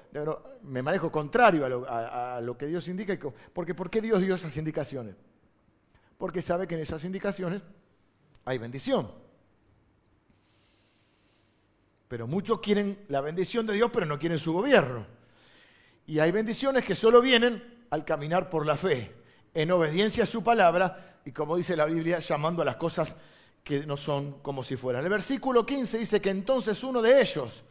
[0.62, 3.14] me manejo contrario a lo, que Dios indica,
[3.52, 5.18] porque ¿por qué Dios dio esas indicaciones?
[6.18, 7.62] Porque sabe que en esas indicaciones
[8.46, 9.27] hay bendición.
[12.08, 15.06] Pero muchos quieren la bendición de Dios, pero no quieren su gobierno.
[16.06, 19.14] Y hay bendiciones que solo vienen al caminar por la fe,
[19.54, 23.14] en obediencia a su palabra y como dice la Biblia, llamando a las cosas
[23.62, 25.04] que no son como si fueran.
[25.04, 27.66] El versículo 15 dice que entonces uno de ellos,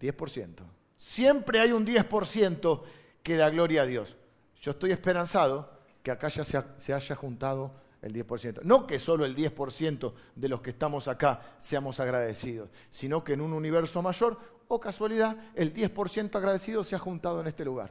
[0.00, 0.62] 10%,
[0.96, 2.82] siempre hay un 10%
[3.24, 4.16] que da gloria a Dios.
[4.60, 5.68] Yo estoy esperanzado
[6.00, 8.62] que acá ya se, haya juntado el 10%.
[8.62, 13.40] No que solo el 10% de los que estamos acá seamos agradecidos, sino que en
[13.40, 14.38] un universo mayor,
[14.68, 17.90] o casualidad, el 10% agradecido se ha juntado en este lugar.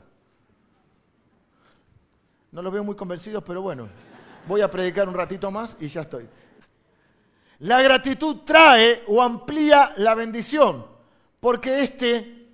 [2.52, 3.88] No los veo muy convencidos, pero bueno
[4.48, 6.28] voy a predicar un ratito más y ya estoy.
[7.60, 10.86] La gratitud trae o amplía la bendición,
[11.40, 12.48] porque este,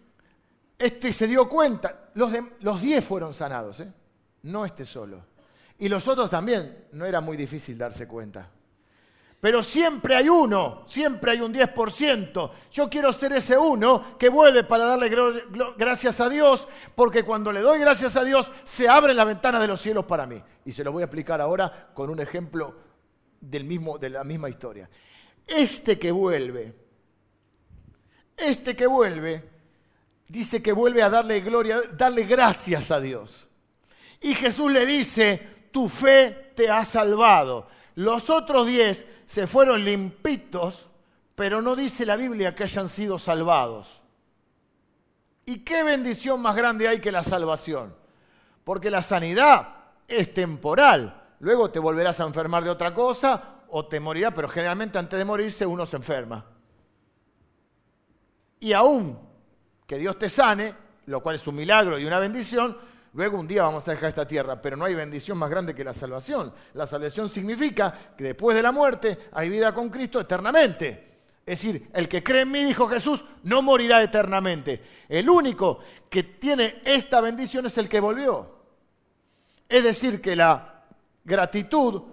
[0.77, 3.91] este se dio cuenta, los, los diez fueron sanados, ¿eh?
[4.43, 5.21] no este solo.
[5.79, 8.49] Y los otros también, no era muy difícil darse cuenta.
[9.39, 12.51] Pero siempre hay uno, siempre hay un 10%.
[12.71, 15.11] Yo quiero ser ese uno que vuelve para darle
[15.77, 19.67] gracias a Dios, porque cuando le doy gracias a Dios, se abren las ventanas de
[19.67, 20.41] los cielos para mí.
[20.65, 22.75] Y se lo voy a explicar ahora con un ejemplo
[23.39, 24.89] del mismo, de la misma historia.
[25.45, 26.73] Este que vuelve,
[28.35, 29.49] este que vuelve,
[30.27, 33.47] dice que vuelve a darle gloria, darle gracias a Dios.
[34.19, 37.67] Y Jesús le dice, tu fe te ha salvado.
[37.93, 40.89] Los otros diez se fueron limpitos,
[41.35, 44.01] pero no dice la Biblia que hayan sido salvados.
[45.45, 47.95] ¿Y qué bendición más grande hay que la salvación?
[48.63, 49.67] Porque la sanidad
[50.07, 51.27] es temporal.
[51.41, 55.25] Luego te volverás a enfermar de otra cosa o te morirá, pero generalmente antes de
[55.25, 56.43] morirse uno se enferma.
[58.61, 59.15] Y aún
[59.85, 60.73] que Dios te sane,
[61.05, 62.75] lo cual es un milagro y una bendición,
[63.17, 65.83] Luego un día vamos a dejar esta tierra, pero no hay bendición más grande que
[65.83, 66.53] la salvación.
[66.75, 71.15] La salvación significa que después de la muerte hay vida con Cristo eternamente.
[71.43, 74.83] Es decir, el que cree en mí, dijo Jesús, no morirá eternamente.
[75.09, 78.51] El único que tiene esta bendición es el que volvió.
[79.67, 80.83] Es decir, que la
[81.25, 82.03] gratitud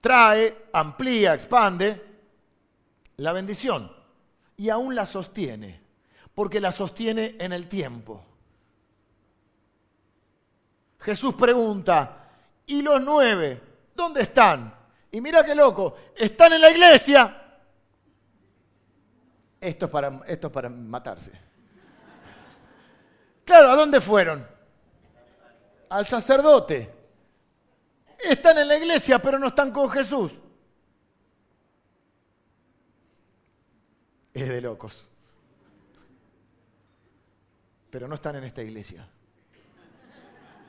[0.00, 2.02] trae, amplía, expande
[3.18, 3.92] la bendición
[4.56, 5.82] y aún la sostiene,
[6.34, 8.25] porque la sostiene en el tiempo.
[11.06, 12.30] Jesús pregunta,
[12.66, 13.62] ¿y los nueve?
[13.94, 14.74] ¿Dónde están?
[15.12, 17.44] Y mira qué loco, están en la iglesia.
[19.60, 21.30] Esto es para, esto para matarse.
[23.44, 24.44] Claro, ¿a dónde fueron?
[25.90, 26.92] Al sacerdote.
[28.18, 30.32] Están en la iglesia, pero no están con Jesús.
[34.34, 35.06] Es de locos.
[37.90, 39.08] Pero no están en esta iglesia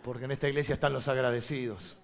[0.07, 1.97] porque en esta iglesia están los agradecidos.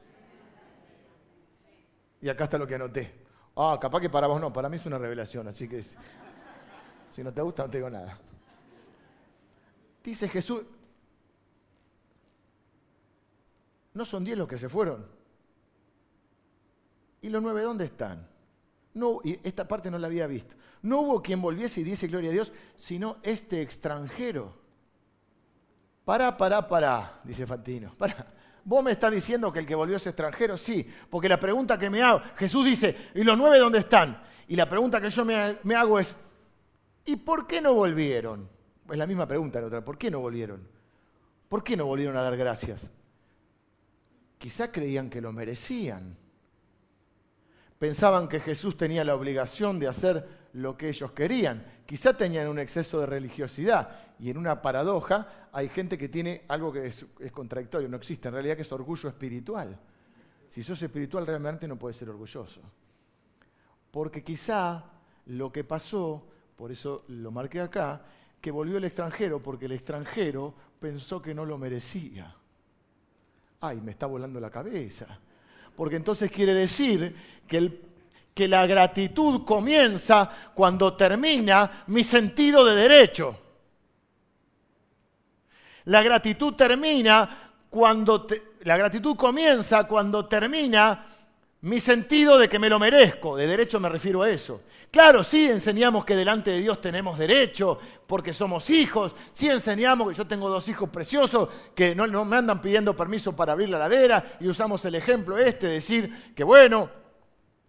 [2.19, 3.15] Y acá está lo que anoté.
[3.55, 5.81] Ah, capaz que para vos no, para mí es una revelación, así que
[7.11, 8.19] si no te gusta no te digo nada.
[10.03, 10.63] Dice Jesús,
[13.93, 15.07] no son diez los que se fueron.
[17.21, 18.27] ¿Y los nueve dónde están?
[18.95, 20.55] No, y esta parte no la había visto.
[20.81, 24.61] No hubo quien volviese y diese gloria a Dios, sino este extranjero
[26.05, 27.95] Pará, pará, pará, dice Fantino.
[27.95, 28.27] Pará.
[28.65, 30.57] ¿Vos me estás diciendo que el que volvió es extranjero?
[30.57, 34.21] Sí, porque la pregunta que me hago, Jesús dice, ¿y los nueve dónde están?
[34.47, 36.15] Y la pregunta que yo me, hago es,
[37.05, 38.49] ¿y por qué no volvieron?
[38.89, 40.65] Es la misma pregunta la otra, ¿por qué no volvieron?
[41.49, 42.89] ¿Por qué no volvieron a dar gracias?
[44.37, 46.17] Quizá creían que lo merecían.
[47.79, 51.63] Pensaban que Jesús tenía la obligación de hacer lo que ellos querían.
[51.85, 56.71] Quizá tenían un exceso de religiosidad y en una paradoja hay gente que tiene algo
[56.71, 59.77] que es, contradictorio, no existe en realidad, que es orgullo espiritual.
[60.49, 62.61] Si sos espiritual realmente no puedes ser orgulloso.
[63.91, 64.83] Porque quizá
[65.27, 68.03] lo que pasó, por eso lo marqué acá,
[68.39, 72.35] que volvió el extranjero porque el extranjero pensó que no lo merecía.
[73.61, 75.19] Ay, me está volando la cabeza.
[75.75, 77.15] Porque entonces quiere decir
[77.47, 77.92] que el
[78.33, 83.39] que la gratitud comienza cuando termina mi sentido de derecho.
[85.85, 88.25] La gratitud termina cuando
[88.61, 91.05] la gratitud comienza cuando termina
[91.61, 93.35] mi sentido de que me lo merezco.
[93.37, 94.61] De derecho me refiero a eso.
[94.89, 99.15] Claro, sí enseñamos que delante de Dios tenemos derecho porque somos hijos.
[99.31, 103.35] Sí enseñamos que yo tengo dos hijos preciosos que no, no me andan pidiendo permiso
[103.35, 107.02] para abrir la ladera y usamos el ejemplo este, decir que bueno,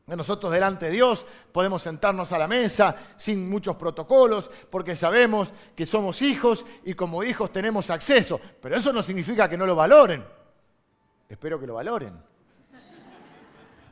[0.06, 5.86] nosotros delante de Dios podemos sentarnos a la mesa sin muchos protocolos porque sabemos que
[5.86, 8.38] somos hijos y como hijos tenemos acceso.
[8.60, 10.24] Pero eso no significa que no lo valoren.
[11.28, 12.34] Espero que lo valoren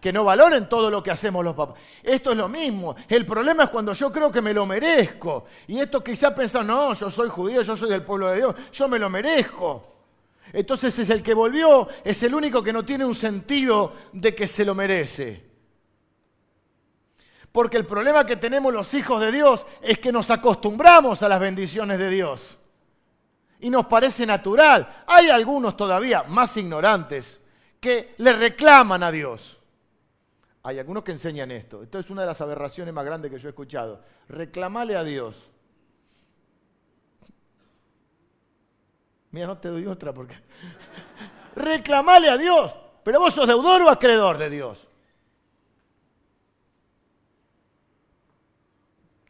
[0.03, 1.81] que no valoren todo lo que hacemos los papás.
[2.03, 2.97] Esto es lo mismo.
[3.09, 5.45] El problema es cuando yo creo que me lo merezco.
[5.69, 8.89] Y esto quizá pensar, no, yo soy judío, yo soy del pueblo de Dios, yo
[8.89, 9.93] me lo merezco.
[10.53, 14.49] Entonces es el que volvió, es el único que no tiene un sentido de que
[14.49, 15.52] se lo merece.
[17.53, 21.39] Porque el problema que tenemos los hijos de Dios es que nos acostumbramos a las
[21.39, 22.59] bendiciones de Dios.
[23.61, 25.05] Y nos parece natural.
[25.07, 27.41] Hay algunos todavía más ignorantes
[27.79, 29.61] que le reclaman a Dios.
[30.63, 31.83] Hay algunos que enseñan esto.
[31.83, 34.01] Esto es una de las aberraciones más grandes que yo he escuchado.
[34.29, 35.51] Reclamale a Dios.
[39.33, 40.37] Mira, no te doy otra porque...
[41.55, 42.75] Reclamale a Dios.
[43.05, 44.89] Pero vos sos deudor o acreedor de Dios.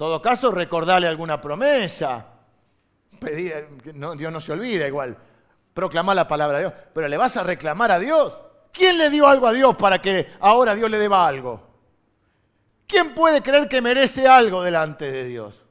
[0.02, 2.26] Todo caso, recordale alguna promesa.
[3.20, 5.16] Pedir, Dios no se olvida igual.
[5.72, 6.74] Proclamar la palabra de Dios.
[6.92, 8.36] Pero le vas a reclamar a Dios.
[8.72, 11.68] ¿Quién le dio algo a Dios para que ahora Dios le deba algo?
[12.84, 15.64] ¿Quién puede creer que merece algo delante de Dios?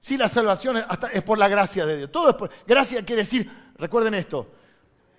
[0.00, 2.10] Si la salvación es, por la gracia de Dios.
[2.10, 4.52] Todo es por gracia quiere decir, recuerden esto,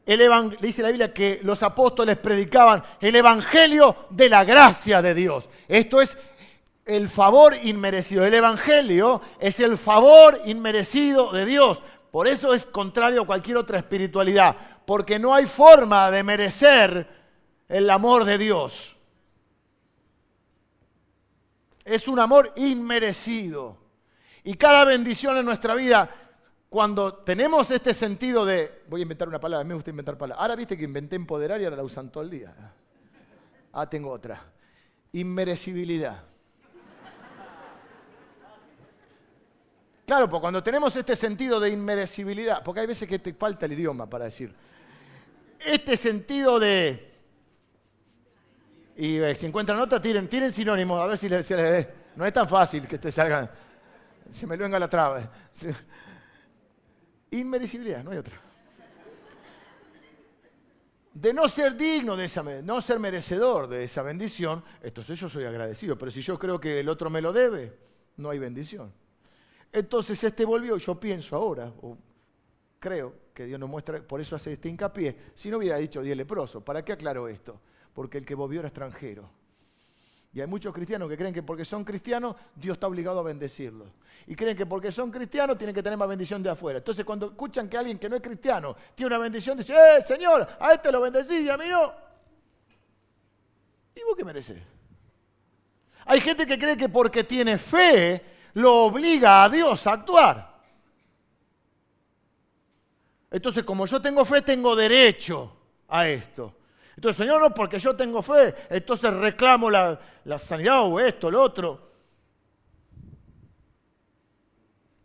[0.03, 5.47] el dice la Biblia que los apóstoles predicaban el evangelio de la gracia de Dios.
[5.67, 6.17] Esto es
[6.85, 8.25] el favor inmerecido.
[8.25, 11.81] El evangelio es el favor inmerecido de Dios.
[12.11, 17.07] Por eso es contrario a cualquier otra espiritualidad, porque no hay forma de merecer
[17.67, 18.95] el amor de Dios.
[21.83, 23.77] Es un amor inmerecido.
[24.43, 26.09] Y cada bendición en nuestra vida,
[26.69, 30.41] cuando tenemos este sentido de, voy a inventar una palabra, me gusta inventar palabras.
[30.41, 32.53] Ahora viste que inventé empoderar y ahora la usan todo el día.
[33.71, 34.39] Ah, tengo otra.
[35.13, 36.32] Inmerecibilidad.
[40.05, 43.73] Claro, porque cuando tenemos este sentido de inmerecibilidad, porque hay veces que te falta el
[43.73, 44.53] idioma para decir,
[45.59, 47.11] este sentido de...
[48.95, 51.89] Y eh, si encuentran otra, tiren, tiren sinónimos, a ver si les, ve.
[52.15, 53.49] No es tan fácil que te salgan.
[54.31, 55.31] Se me lo venga la traba.
[57.31, 58.35] Inmerecibilidad, no hay otra.
[61.13, 65.45] De no ser digno de esa, no ser merecedor de esa bendición, entonces yo soy
[65.45, 65.97] agradecido.
[65.97, 67.75] Pero si yo creo que el otro me lo debe,
[68.17, 68.93] no hay bendición.
[69.73, 71.97] Entonces este volvió, yo pienso ahora, o
[72.79, 76.15] creo que Dios nos muestra, por eso hace este hincapié, si no hubiera dicho diez
[76.15, 77.59] leproso, ¿para qué aclaro esto?
[77.91, 79.29] Porque el que volvió era extranjero.
[80.31, 83.87] Y hay muchos cristianos que creen que porque son cristianos, Dios está obligado a bendecirlos.
[84.27, 86.77] Y creen que porque son cristianos tienen que tener más bendición de afuera.
[86.77, 90.47] Entonces cuando escuchan que alguien que no es cristiano tiene una bendición, dicen, ¡eh, Señor,
[90.59, 91.93] a este lo bendecí y a mí no!
[93.95, 94.57] ¿Y vos qué mereces?
[96.05, 100.53] Hay gente que cree que porque tiene fe, lo obliga a Dios a actuar.
[103.31, 105.51] Entonces, como yo tengo fe, tengo derecho
[105.87, 106.55] a esto.
[106.95, 109.99] Entonces, Señor, no, porque yo tengo fe, entonces reclamo la,
[110.37, 111.91] sanidad o esto, lo otro.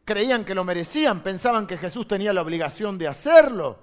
[0.04, 3.78] Creían que lo merecían, pensaban que Jesús tenía la obligación de hacerlo.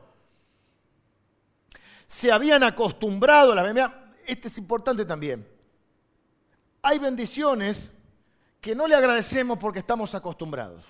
[2.05, 5.47] Se habían acostumbrado a la Este es importante también.
[6.83, 7.91] Hay bendiciones
[8.65, 10.83] que no le agradecemos porque estamos acostumbrados.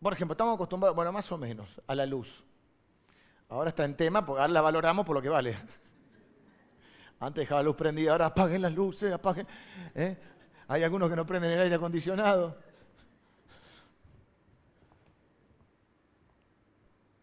[0.00, 2.44] Por ejemplo, estamos acostumbrados, bueno, más o menos, a la luz.
[3.48, 5.56] Ahora está en tema porque ahora la valoramos por lo que vale.
[7.18, 9.48] Antes dejaba la luz prendida, ahora apaguen las luces, apaguen.
[9.96, 10.16] ¿eh?
[10.68, 12.56] Hay algunos que no prenden el aire acondicionado.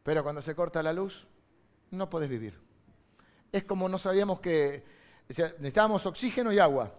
[0.03, 1.25] Pero cuando se corta la luz,
[1.89, 2.60] no puedes vivir.
[3.49, 4.84] Es como no sabíamos que
[5.29, 6.97] necesitábamos oxígeno y agua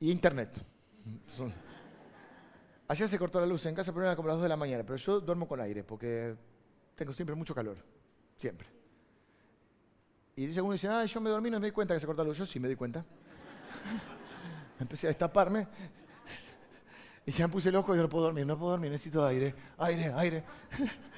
[0.00, 0.50] y internet.
[2.88, 4.84] Ayer se cortó la luz en casa, pero era como las 2 de la mañana,
[4.84, 6.36] pero yo duermo con aire porque
[6.94, 7.76] tengo siempre mucho calor,
[8.36, 8.68] siempre.
[10.36, 12.22] Y dice uno dice, ah, yo me dormí, no me di cuenta que se cortó
[12.22, 12.38] la luz.
[12.38, 13.04] Yo sí me di cuenta.
[14.80, 15.68] Empecé a destaparme.
[17.26, 19.54] Y se me puse loco y yo no puedo dormir, no puedo dormir, necesito aire,
[19.78, 20.44] aire, aire.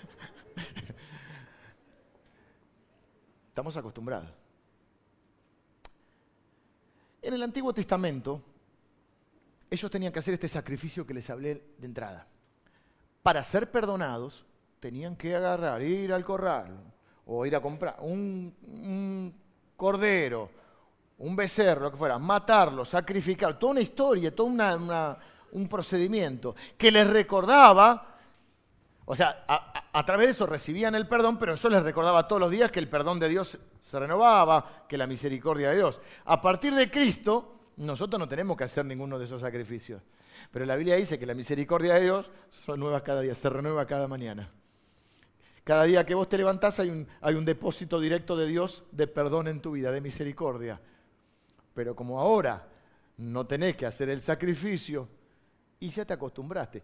[3.49, 4.31] Estamos acostumbrados.
[7.23, 8.41] En el Antiguo Testamento,
[9.77, 12.27] ellos tenían que hacer este sacrificio que les hablé de entrada.
[13.23, 14.45] Para ser perdonados,
[14.81, 16.79] tenían que agarrar, ir al corral,
[17.27, 19.35] o ir a comprar un,
[19.77, 20.51] cordero,
[21.19, 27.07] un becerro, lo que fuera, matarlo, sacrificar, toda una historia, todo un procedimiento que les
[27.07, 28.17] recordaba,
[29.05, 32.51] o sea, a, través de eso recibían el perdón, pero eso les recordaba todos los
[32.51, 36.01] días que el perdón de Dios se renovaba, que la misericordia de Dios.
[36.25, 40.03] A partir de Cristo, nosotros no tenemos que hacer ninguno de esos sacrificios.
[40.51, 42.31] Pero la Biblia dice que la misericordia de Dios
[42.65, 44.51] son nuevas cada día, se renueva cada mañana.
[45.65, 49.07] Cada día que vos te levantás hay un, hay un depósito directo de Dios de
[49.07, 50.81] perdón en tu vida, de misericordia.
[51.75, 52.69] Pero como ahora
[53.19, 55.09] no tenés que hacer el sacrificio
[55.81, 56.83] y ya te acostumbraste.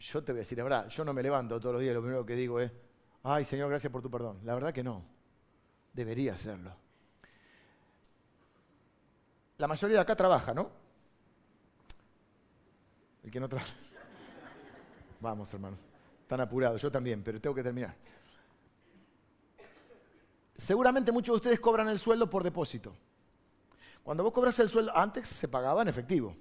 [0.00, 2.00] Yo te voy a decir la verdad, yo no me levanto todos los días, lo
[2.00, 2.70] primero que digo es,
[3.22, 4.40] ay Señor, gracias por tu perdón.
[4.44, 5.04] La verdad que no,
[5.92, 6.74] debería hacerlo.
[9.60, 10.70] La mayoría de acá trabaja, ¿no?
[13.22, 13.74] El que no trabaja.
[15.20, 15.76] Vamos, hermano.
[16.22, 17.94] Están apurados, yo también, pero tengo que terminar.
[20.56, 22.96] Seguramente muchos de ustedes cobran el sueldo por depósito.
[24.02, 26.34] Cuando vos cobras el sueldo, antes se pagaba en efectivo.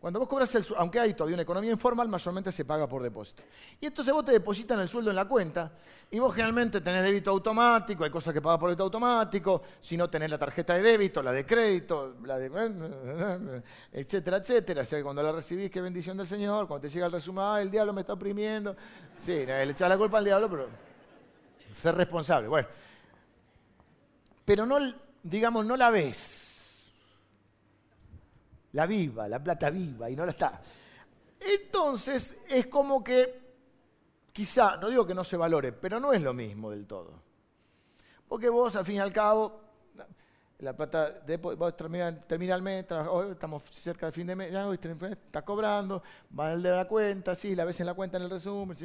[0.00, 3.02] Cuando vos cobras el sueldo, aunque hay todavía una economía informal, mayormente se paga por
[3.02, 3.42] depósito.
[3.80, 5.72] Y entonces vos te depositan el sueldo en la cuenta
[6.08, 10.08] y vos generalmente tenés débito automático, hay cosas que pagas por débito automático, si no
[10.08, 12.48] tenés la tarjeta de débito, la de crédito, la de...
[13.92, 14.82] etcétera, etcétera.
[14.82, 17.70] O sea, cuando la recibís, qué bendición del Señor, cuando te llega el resumen, el
[17.70, 18.76] diablo me está oprimiendo.
[19.16, 20.68] Sí, le echás la culpa al diablo, pero
[21.72, 22.46] ser responsable.
[22.46, 22.68] Bueno,
[24.44, 24.78] pero no,
[25.24, 26.37] digamos, no la ves
[28.78, 30.62] la viva, la plata viva, y no la está.
[31.40, 33.40] Entonces es como que,
[34.32, 37.10] quizá, no digo que no se valore, pero no es lo mismo del todo.
[38.28, 39.60] Porque vos, al fin y al cabo,
[40.60, 41.22] la plata,
[41.56, 44.72] vos termina, el mes, hoy estamos cerca del fin de mes, ya
[45.10, 46.00] está cobrando,
[46.38, 48.76] va al de la cuenta, sí, la ves en la cuenta en el resumen,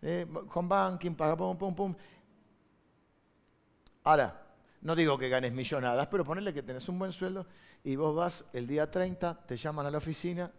[0.00, 1.94] eh, con banking, paga, pum, pum, pum.
[4.04, 4.46] Ahora,
[4.80, 7.46] no digo que ganes millonadas, pero ponerle que tenés un buen sueldo
[7.84, 10.50] y vos vas el día 30, te llaman a la oficina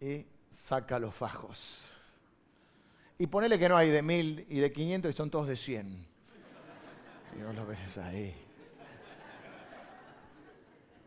[0.00, 1.86] y saca los fajos.
[3.18, 6.06] Y ponele que no hay de mil y de 500 y son todos de 100.
[7.38, 8.34] Y vos lo ves ahí.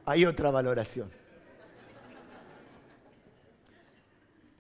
[0.05, 1.11] Hay otra valoración.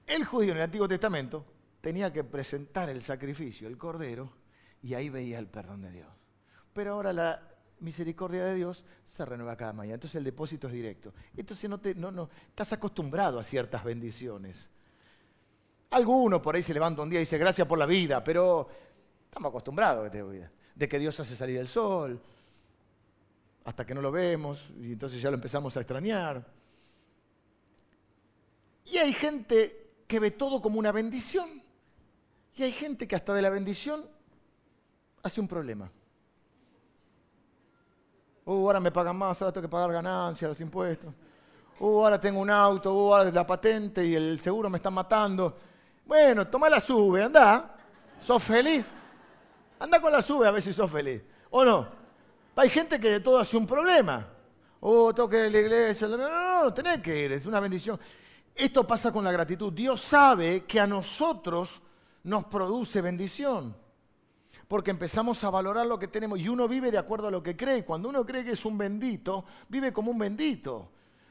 [0.07, 1.45] El judío en el Antiguo Testamento
[1.81, 4.31] tenía que presentar el sacrificio, el cordero,
[4.81, 6.09] y ahí veía el perdón de Dios.
[6.73, 7.52] Pero ahora la
[7.83, 9.95] misericordia de Dios se renueva cada mañana.
[9.95, 11.13] Entonces el depósito es directo.
[11.35, 14.69] Entonces no, te, no, no, estás acostumbrado a ciertas bendiciones.
[15.91, 18.67] Alguno por ahí se levanta un día y dice gracias por la vida, pero
[19.25, 20.49] estamos acostumbrados a.
[20.73, 22.19] De que Dios hace salir el sol,
[23.63, 26.43] hasta que no lo vemos, y entonces ya lo empezamos a extrañar.
[28.85, 31.61] Y hay gente que ve todo como una bendición,
[32.55, 34.03] y hay gente que hasta de la bendición
[35.21, 35.91] hace un problema.
[38.45, 41.13] Uh, ahora me pagan más, ahora tengo que pagar ganancias, los impuestos.
[41.79, 45.57] Uh, ahora tengo un auto, uh, ahora la patente y el seguro me están matando.
[46.05, 47.75] Bueno, toma la sube, anda.
[48.19, 48.85] ¿Sos feliz?
[49.79, 51.21] Anda con la sube a ver si sos feliz.
[51.51, 51.87] ¿O no?
[52.55, 54.27] Hay gente que de todo hace un problema.
[54.81, 56.07] Oh, tengo que ir a la iglesia.
[56.07, 57.97] No, no, no, tenés que ir, es una bendición.
[58.53, 59.71] Esto pasa con la gratitud.
[59.71, 61.81] Dios sabe que a nosotros
[62.23, 63.82] nos produce bendición
[64.73, 67.55] porque empezamos a valorar lo que tenemos y uno vive de acuerdo a lo que
[67.55, 67.85] cree.
[67.85, 70.89] Cuando uno cree que es un bendito, vive como un bendito,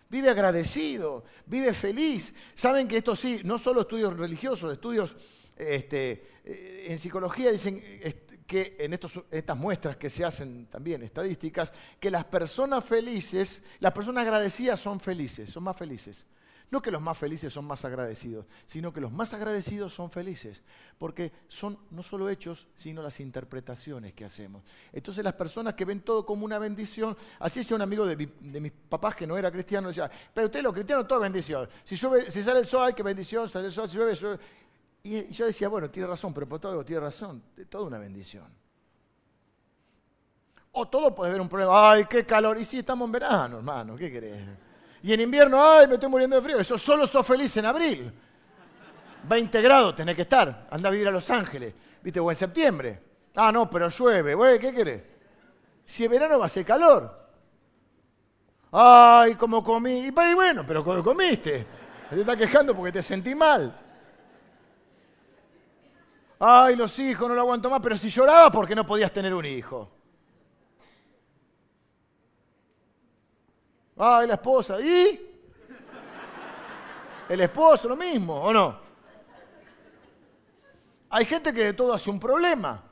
[0.09, 2.33] vive agradecido, vive feliz.
[2.55, 5.17] Saben que esto sí, no solo estudios religiosos, estudios
[5.57, 7.83] este, eh, en psicología dicen
[8.47, 14.23] que en estas muestras que se hacen también, estadísticas, que las personas felices, las personas
[14.23, 16.27] agradecidas son felices, son más felices.
[16.73, 20.63] No que los más felices son más agradecidos, sino que los más agradecidos son felices,
[20.97, 24.65] porque son no solo hechos, sino las interpretaciones que hacemos.
[24.91, 28.73] Entonces las personas que ven todo como una bendición, así decía un amigo de, mis
[28.89, 31.69] papás que no era cristiano, decía, pero usted lo cristiano, toda bendición.
[31.85, 34.39] Si, sale el sol, hay que bendición, sale el sol, si llueve.
[35.03, 38.51] Y yo decía, bueno, tiene razón, pero por todo tiene razón, es toda una bendición.
[40.71, 43.95] O todo puede haber un problema, ay, qué calor, y si estamos en verano, hermano,
[43.95, 44.72] ¿qué querés?
[45.03, 46.59] Y en invierno, ay, me estoy muriendo de frío.
[46.59, 48.13] Eso solo sos feliz en abril.
[49.25, 50.67] 20 grados tenés que estar.
[50.71, 51.75] Anda a vivir a Los Ángeles.
[52.03, 52.21] ¿Viste?
[52.21, 53.03] O en septiembre.
[53.35, 54.35] Ah, no, pero llueve.
[54.35, 55.03] Güey, ¿qué querés?
[55.85, 57.21] Si es verano va a ser calor.
[58.71, 60.07] Ay, como comí.
[60.07, 61.67] Y bueno, pero ¿cómo comiste?
[62.09, 63.79] Te estás quejando porque te sentí mal.
[66.39, 67.81] Ay, los hijos, no lo aguanto más.
[67.83, 69.91] Pero si lloraba porque no podías tener un hijo.
[74.05, 74.81] Ay, la esposa.
[74.81, 75.31] ¿Y?
[77.29, 78.77] El esposo, lo mismo, ¿o no?
[81.09, 82.83] Hay gente que de todo hace un problema.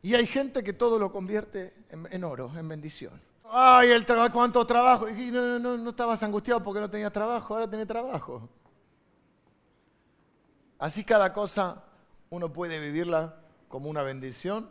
[0.00, 3.20] Y hay gente que todo lo convierte en, oro, en bendición.
[3.44, 5.10] Ay, el trabajo, cuánto trabajo.
[5.10, 8.48] Y no, no, no estabas angustiado porque no tenías trabajo, ahora tenés trabajo.
[10.78, 11.84] Así cada cosa
[12.30, 13.36] uno puede vivirla
[13.68, 14.70] como una bendición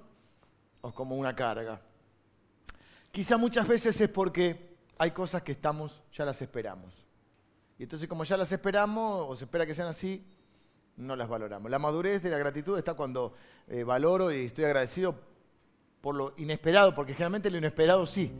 [0.81, 1.79] o como una carga.
[3.11, 4.70] Quizá muchas veces es porque
[5.01, 7.07] hay cosas que estamos, ya las esperamos.
[7.79, 10.23] Y entonces como ya las esperamos o se espera que sean así,
[10.95, 11.71] no las valoramos.
[11.71, 13.33] La madurez de la gratitud está cuando
[13.67, 15.15] eh, valoro y estoy agradecido
[16.01, 18.31] por lo inesperado, porque generalmente lo inesperado sí.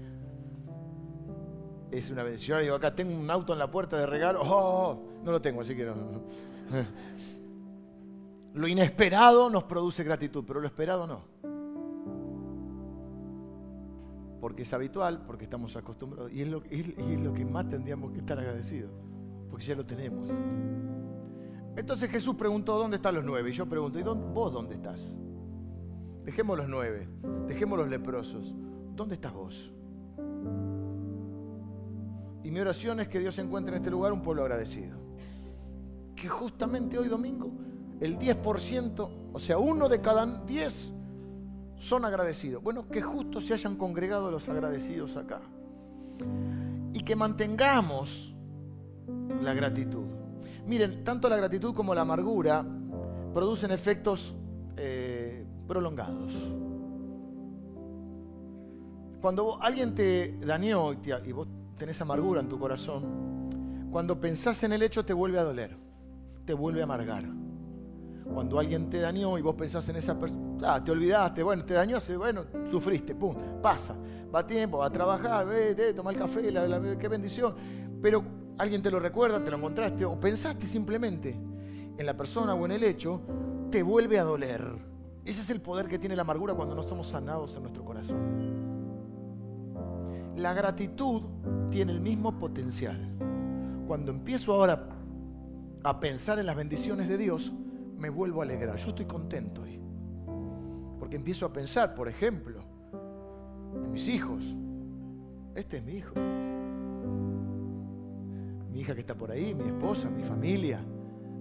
[1.89, 2.61] Es una bendición.
[2.61, 4.41] Digo, acá tengo un auto en la puerta de regalo.
[4.43, 5.95] Oh, no lo tengo, así que no.
[8.53, 11.23] Lo inesperado nos produce gratitud, pero lo esperado no.
[14.41, 16.31] Porque es habitual, porque estamos acostumbrados.
[16.33, 18.91] Y es lo, que más tendríamos que estar agradecidos,
[19.49, 20.29] porque ya lo tenemos.
[21.77, 23.51] Entonces Jesús preguntó, ¿dónde están los nueve?
[23.51, 25.01] Y yo pregunto, ¿y vos dónde estás?
[26.25, 27.07] Dejemos los nueve,
[27.47, 28.53] dejemos los leprosos.
[28.95, 29.71] ¿Dónde estás vos?
[32.43, 34.97] Y mi oración es que Dios encuentre en este lugar un pueblo agradecido.
[36.15, 37.51] Que justamente hoy domingo
[38.01, 40.91] el 10%, o sea, uno de cada diez
[41.81, 42.63] son agradecidos.
[42.63, 45.41] Bueno, que justo se hayan congregado los agradecidos acá.
[46.93, 48.33] Y que mantengamos
[49.41, 50.05] la gratitud.
[50.67, 52.63] Miren, tanto la gratitud como la amargura
[53.33, 54.35] producen efectos
[54.77, 56.33] eh, prolongados.
[59.19, 63.49] Cuando alguien te dañó y vos tenés amargura en tu corazón,
[63.91, 65.75] cuando pensás en el hecho te vuelve a doler,
[66.45, 67.40] te vuelve a amargar.
[68.33, 71.73] Cuando alguien te dañó y vos pensás en esa persona, ah, te olvidaste, bueno, te
[71.73, 73.95] dañó, bueno, sufriste, pum, pasa.
[74.33, 76.41] Va tiempo, va a trabajar, vete, toma el café,
[76.97, 77.53] qué bendición.
[78.01, 78.23] Pero
[78.57, 81.37] alguien te lo recuerda, te lo encontraste, o pensaste simplemente
[81.97, 83.21] en la persona o en el hecho,
[83.69, 84.63] te vuelve a doler.
[85.25, 88.61] Ese es el poder que tiene la amargura cuando no estamos sanados en nuestro corazón.
[90.35, 91.21] La gratitud
[91.69, 92.97] tiene el mismo potencial.
[93.87, 94.87] Cuando empiezo ahora
[95.83, 97.51] a pensar en las bendiciones de Dios,
[98.01, 98.75] me vuelvo a alegrar.
[98.77, 99.79] Yo estoy contento hoy.
[100.99, 102.63] Porque empiezo a pensar, por ejemplo,
[103.75, 104.43] en mis hijos.
[105.53, 106.15] Este es mi hijo.
[108.71, 110.79] Mi hija que está por ahí, mi esposa, mi familia,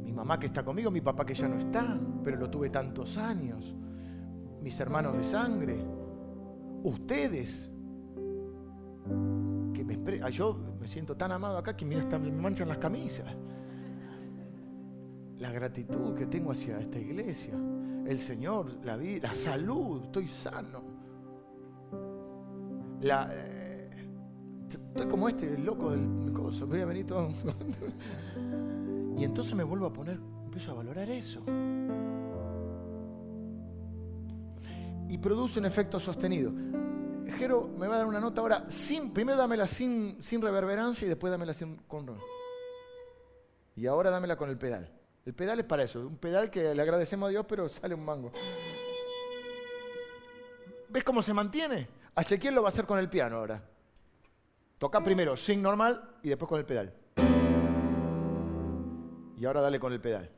[0.03, 3.17] mi mamá que está conmigo, mi papá que ya no está, pero lo tuve tantos
[3.17, 3.75] años,
[4.61, 5.79] mis hermanos de sangre,
[6.83, 7.71] ustedes,
[9.73, 13.33] que me yo me siento tan amado acá que mira, me manchan las camisas
[15.41, 17.55] la gratitud que tengo hacia esta iglesia,
[18.07, 20.83] el Señor, la vida, la salud, estoy sano.
[23.03, 23.91] Eh,
[24.69, 27.31] estoy como este, el loco del coso, voy a venir todo.
[29.17, 31.43] y entonces me vuelvo a poner, empiezo a valorar eso.
[35.09, 36.53] Y produce un efecto sostenido.
[37.39, 41.09] Jero me va a dar una nota ahora, sin, primero dámela sin, sin reverberancia y
[41.09, 42.07] después dámela sin, con...
[43.75, 45.00] Y ahora dámela con el pedal.
[45.27, 48.05] El pedal es para eso, un pedal que le agradecemos a Dios, pero sale un
[48.05, 48.33] mango.
[50.89, 51.89] ¿Ves cómo se mantiene?
[52.41, 53.63] quién lo va a hacer con el piano ahora.
[54.79, 56.93] Toca primero sin normal y después con el pedal.
[59.37, 60.31] Y ahora dale con el pedal.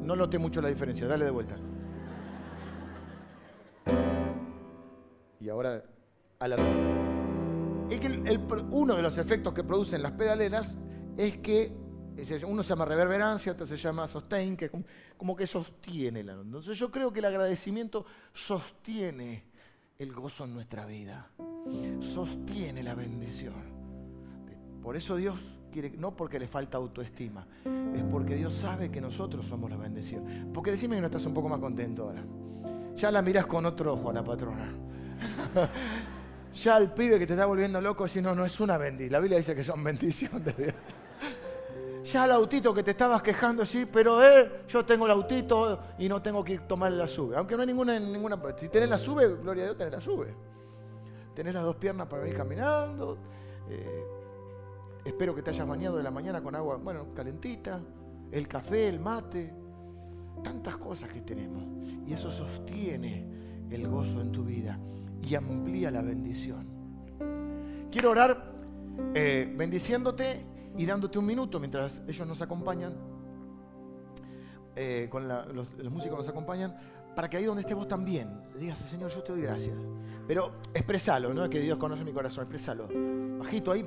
[0.00, 1.56] No noté mucho la diferencia, dale de vuelta.
[5.40, 5.82] Y ahora
[6.38, 6.56] a la...
[8.70, 10.76] uno de los efectos que producen las pedaleras
[11.16, 11.72] es que
[12.46, 14.70] uno se llama reverberancia, otro se llama sustain, que
[15.16, 19.44] como, que sostiene la Entonces yo creo que el agradecimiento sostiene
[19.98, 21.30] el gozo en nuestra vida,
[22.00, 23.54] sostiene la bendición.
[24.82, 25.38] Por eso Dios
[25.70, 27.46] quiere, no porque le falta autoestima,
[27.94, 30.50] es porque Dios sabe que nosotros somos la bendición.
[30.52, 32.24] Porque decime que no estás un poco más contento ahora.
[32.96, 34.72] Ya la miras con otro ojo a la patrona.
[36.54, 39.12] ya el pibe que te está volviendo loco, si no, no es una bendición.
[39.12, 40.74] La Biblia dice que son bendición de Dios
[42.12, 46.08] ya el autito que te estabas quejando, sí, pero eh, yo tengo el autito y
[46.08, 47.36] no tengo que tomar la sube.
[47.36, 48.40] Aunque no hay ninguna, ninguna.
[48.58, 50.34] Si tenés la sube, gloria a Dios, tenés la sube.
[51.34, 53.18] Tenés las dos piernas para ir caminando.
[53.68, 54.04] Eh,
[55.04, 57.80] espero que te hayas bañado de la mañana con agua, bueno, calentita.
[58.30, 59.52] El café, el mate.
[60.42, 61.64] Tantas cosas que tenemos.
[62.06, 64.78] Y eso sostiene el gozo en tu vida
[65.22, 66.66] y amplía la bendición.
[67.90, 68.52] Quiero orar
[69.14, 70.46] eh, bendiciéndote
[70.76, 72.94] y dándote un minuto mientras ellos nos acompañan,
[74.76, 76.76] eh, con los, músicos nos acompañan,
[77.14, 79.76] para que ahí donde estés vos también digas, Señor, yo te doy gracias.
[80.26, 82.88] Pero expresalo, no que Dios conoce mi corazón, expresalo.
[83.38, 83.84] Bajito ahí,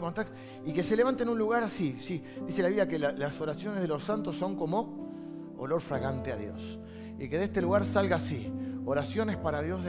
[0.65, 1.97] y que se levante en un lugar así.
[1.99, 6.35] Sí, dice la Biblia que las oraciones de los santos son como olor fragante a
[6.35, 6.79] Dios.
[7.17, 8.51] y que de este lugar salga así.
[8.85, 9.81] Oraciones para Dios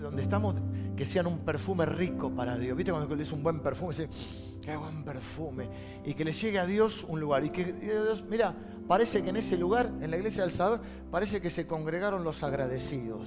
[0.00, 0.54] donde estamos,
[0.96, 2.76] que sean un perfume rico para Dios.
[2.76, 3.94] ¿Viste cuando le dice un buen perfume?
[3.94, 4.08] Dice,
[4.60, 5.68] qué buen perfume.
[6.04, 7.44] Y que le llegue a Dios un lugar.
[7.44, 8.54] Y que Dios, mira,
[8.86, 10.80] parece que en ese lugar, en la iglesia del Salvador,
[11.10, 13.26] parece que se congregaron los agradecidos.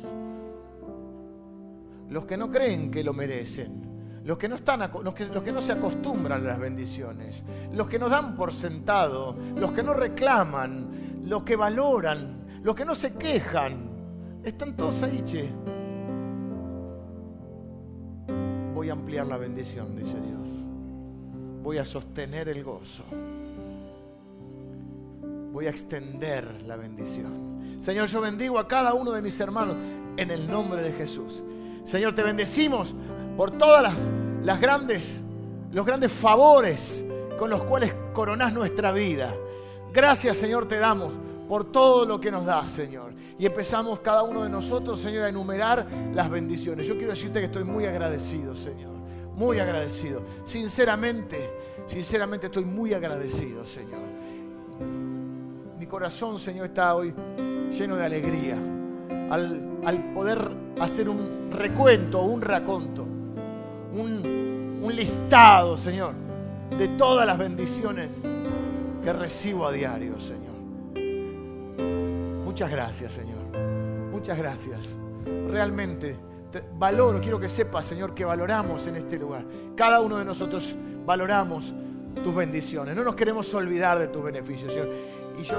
[2.10, 3.94] Los que no creen que lo merecen.
[4.24, 7.88] Los que, no están, los, que, los que no se acostumbran a las bendiciones, los
[7.88, 12.96] que nos dan por sentado, los que no reclaman, los que valoran, los que no
[12.96, 13.88] se quejan,
[14.44, 15.75] están todos ahí, che.
[18.86, 20.48] Voy a ampliar la bendición, dice Dios.
[21.64, 23.04] Voy a sostener el gozo.
[25.52, 27.80] Voy a extender la bendición.
[27.80, 29.76] Señor, yo bendigo a cada uno de mis hermanos
[30.18, 31.44] en el nombre de Jesús.
[31.84, 32.94] Señor, te bendecimos
[33.36, 34.12] por todas
[34.44, 35.24] las, grandes,
[35.72, 37.04] los grandes favores
[37.40, 39.34] con los cuales coronás nuestra vida.
[39.92, 41.12] Gracias, Señor, te damos
[41.48, 43.14] por todo lo que nos das, Señor.
[43.38, 46.88] Y empezamos cada uno de nosotros, Señor, a enumerar las bendiciones.
[46.88, 48.96] Yo quiero decirte que estoy muy agradecido, Señor.
[49.36, 50.22] Muy agradecido.
[50.46, 51.52] Sinceramente,
[51.86, 54.02] sinceramente estoy muy agradecido, Señor.
[55.78, 57.14] Mi corazón, Señor, está hoy
[57.72, 58.58] lleno de alegría
[59.30, 63.04] al, poder hacer un recuento, un raconto,
[63.92, 66.14] un listado, Señor,
[66.78, 68.12] de todas las bendiciones
[69.04, 70.55] que recibo a diario, Señor.
[72.56, 73.60] Muchas gracias, Señor.
[74.14, 74.98] Muchas gracias.
[75.50, 76.16] Realmente
[76.78, 79.44] valoro, quiero que sepas, Señor, que valoramos en este lugar.
[79.76, 81.74] Cada uno de nosotros valoramos
[82.24, 82.96] tus bendiciones.
[82.96, 84.88] No nos queremos olvidar de tus beneficios, Señor.
[85.38, 85.58] Y yo,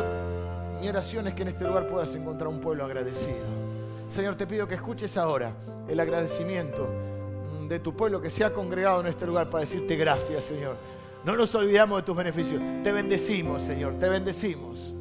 [0.80, 3.44] mi oración es que en este lugar puedas encontrar un pueblo agradecido.
[4.08, 5.52] Señor, te pido que escuches ahora
[5.86, 6.88] el agradecimiento
[7.68, 10.76] de tu pueblo que se ha congregado en este lugar para decirte gracias, Señor.
[11.26, 12.58] No nos olvidamos de tus beneficios.
[12.82, 13.98] Te bendecimos, Señor.
[13.98, 14.94] Te bendecimos.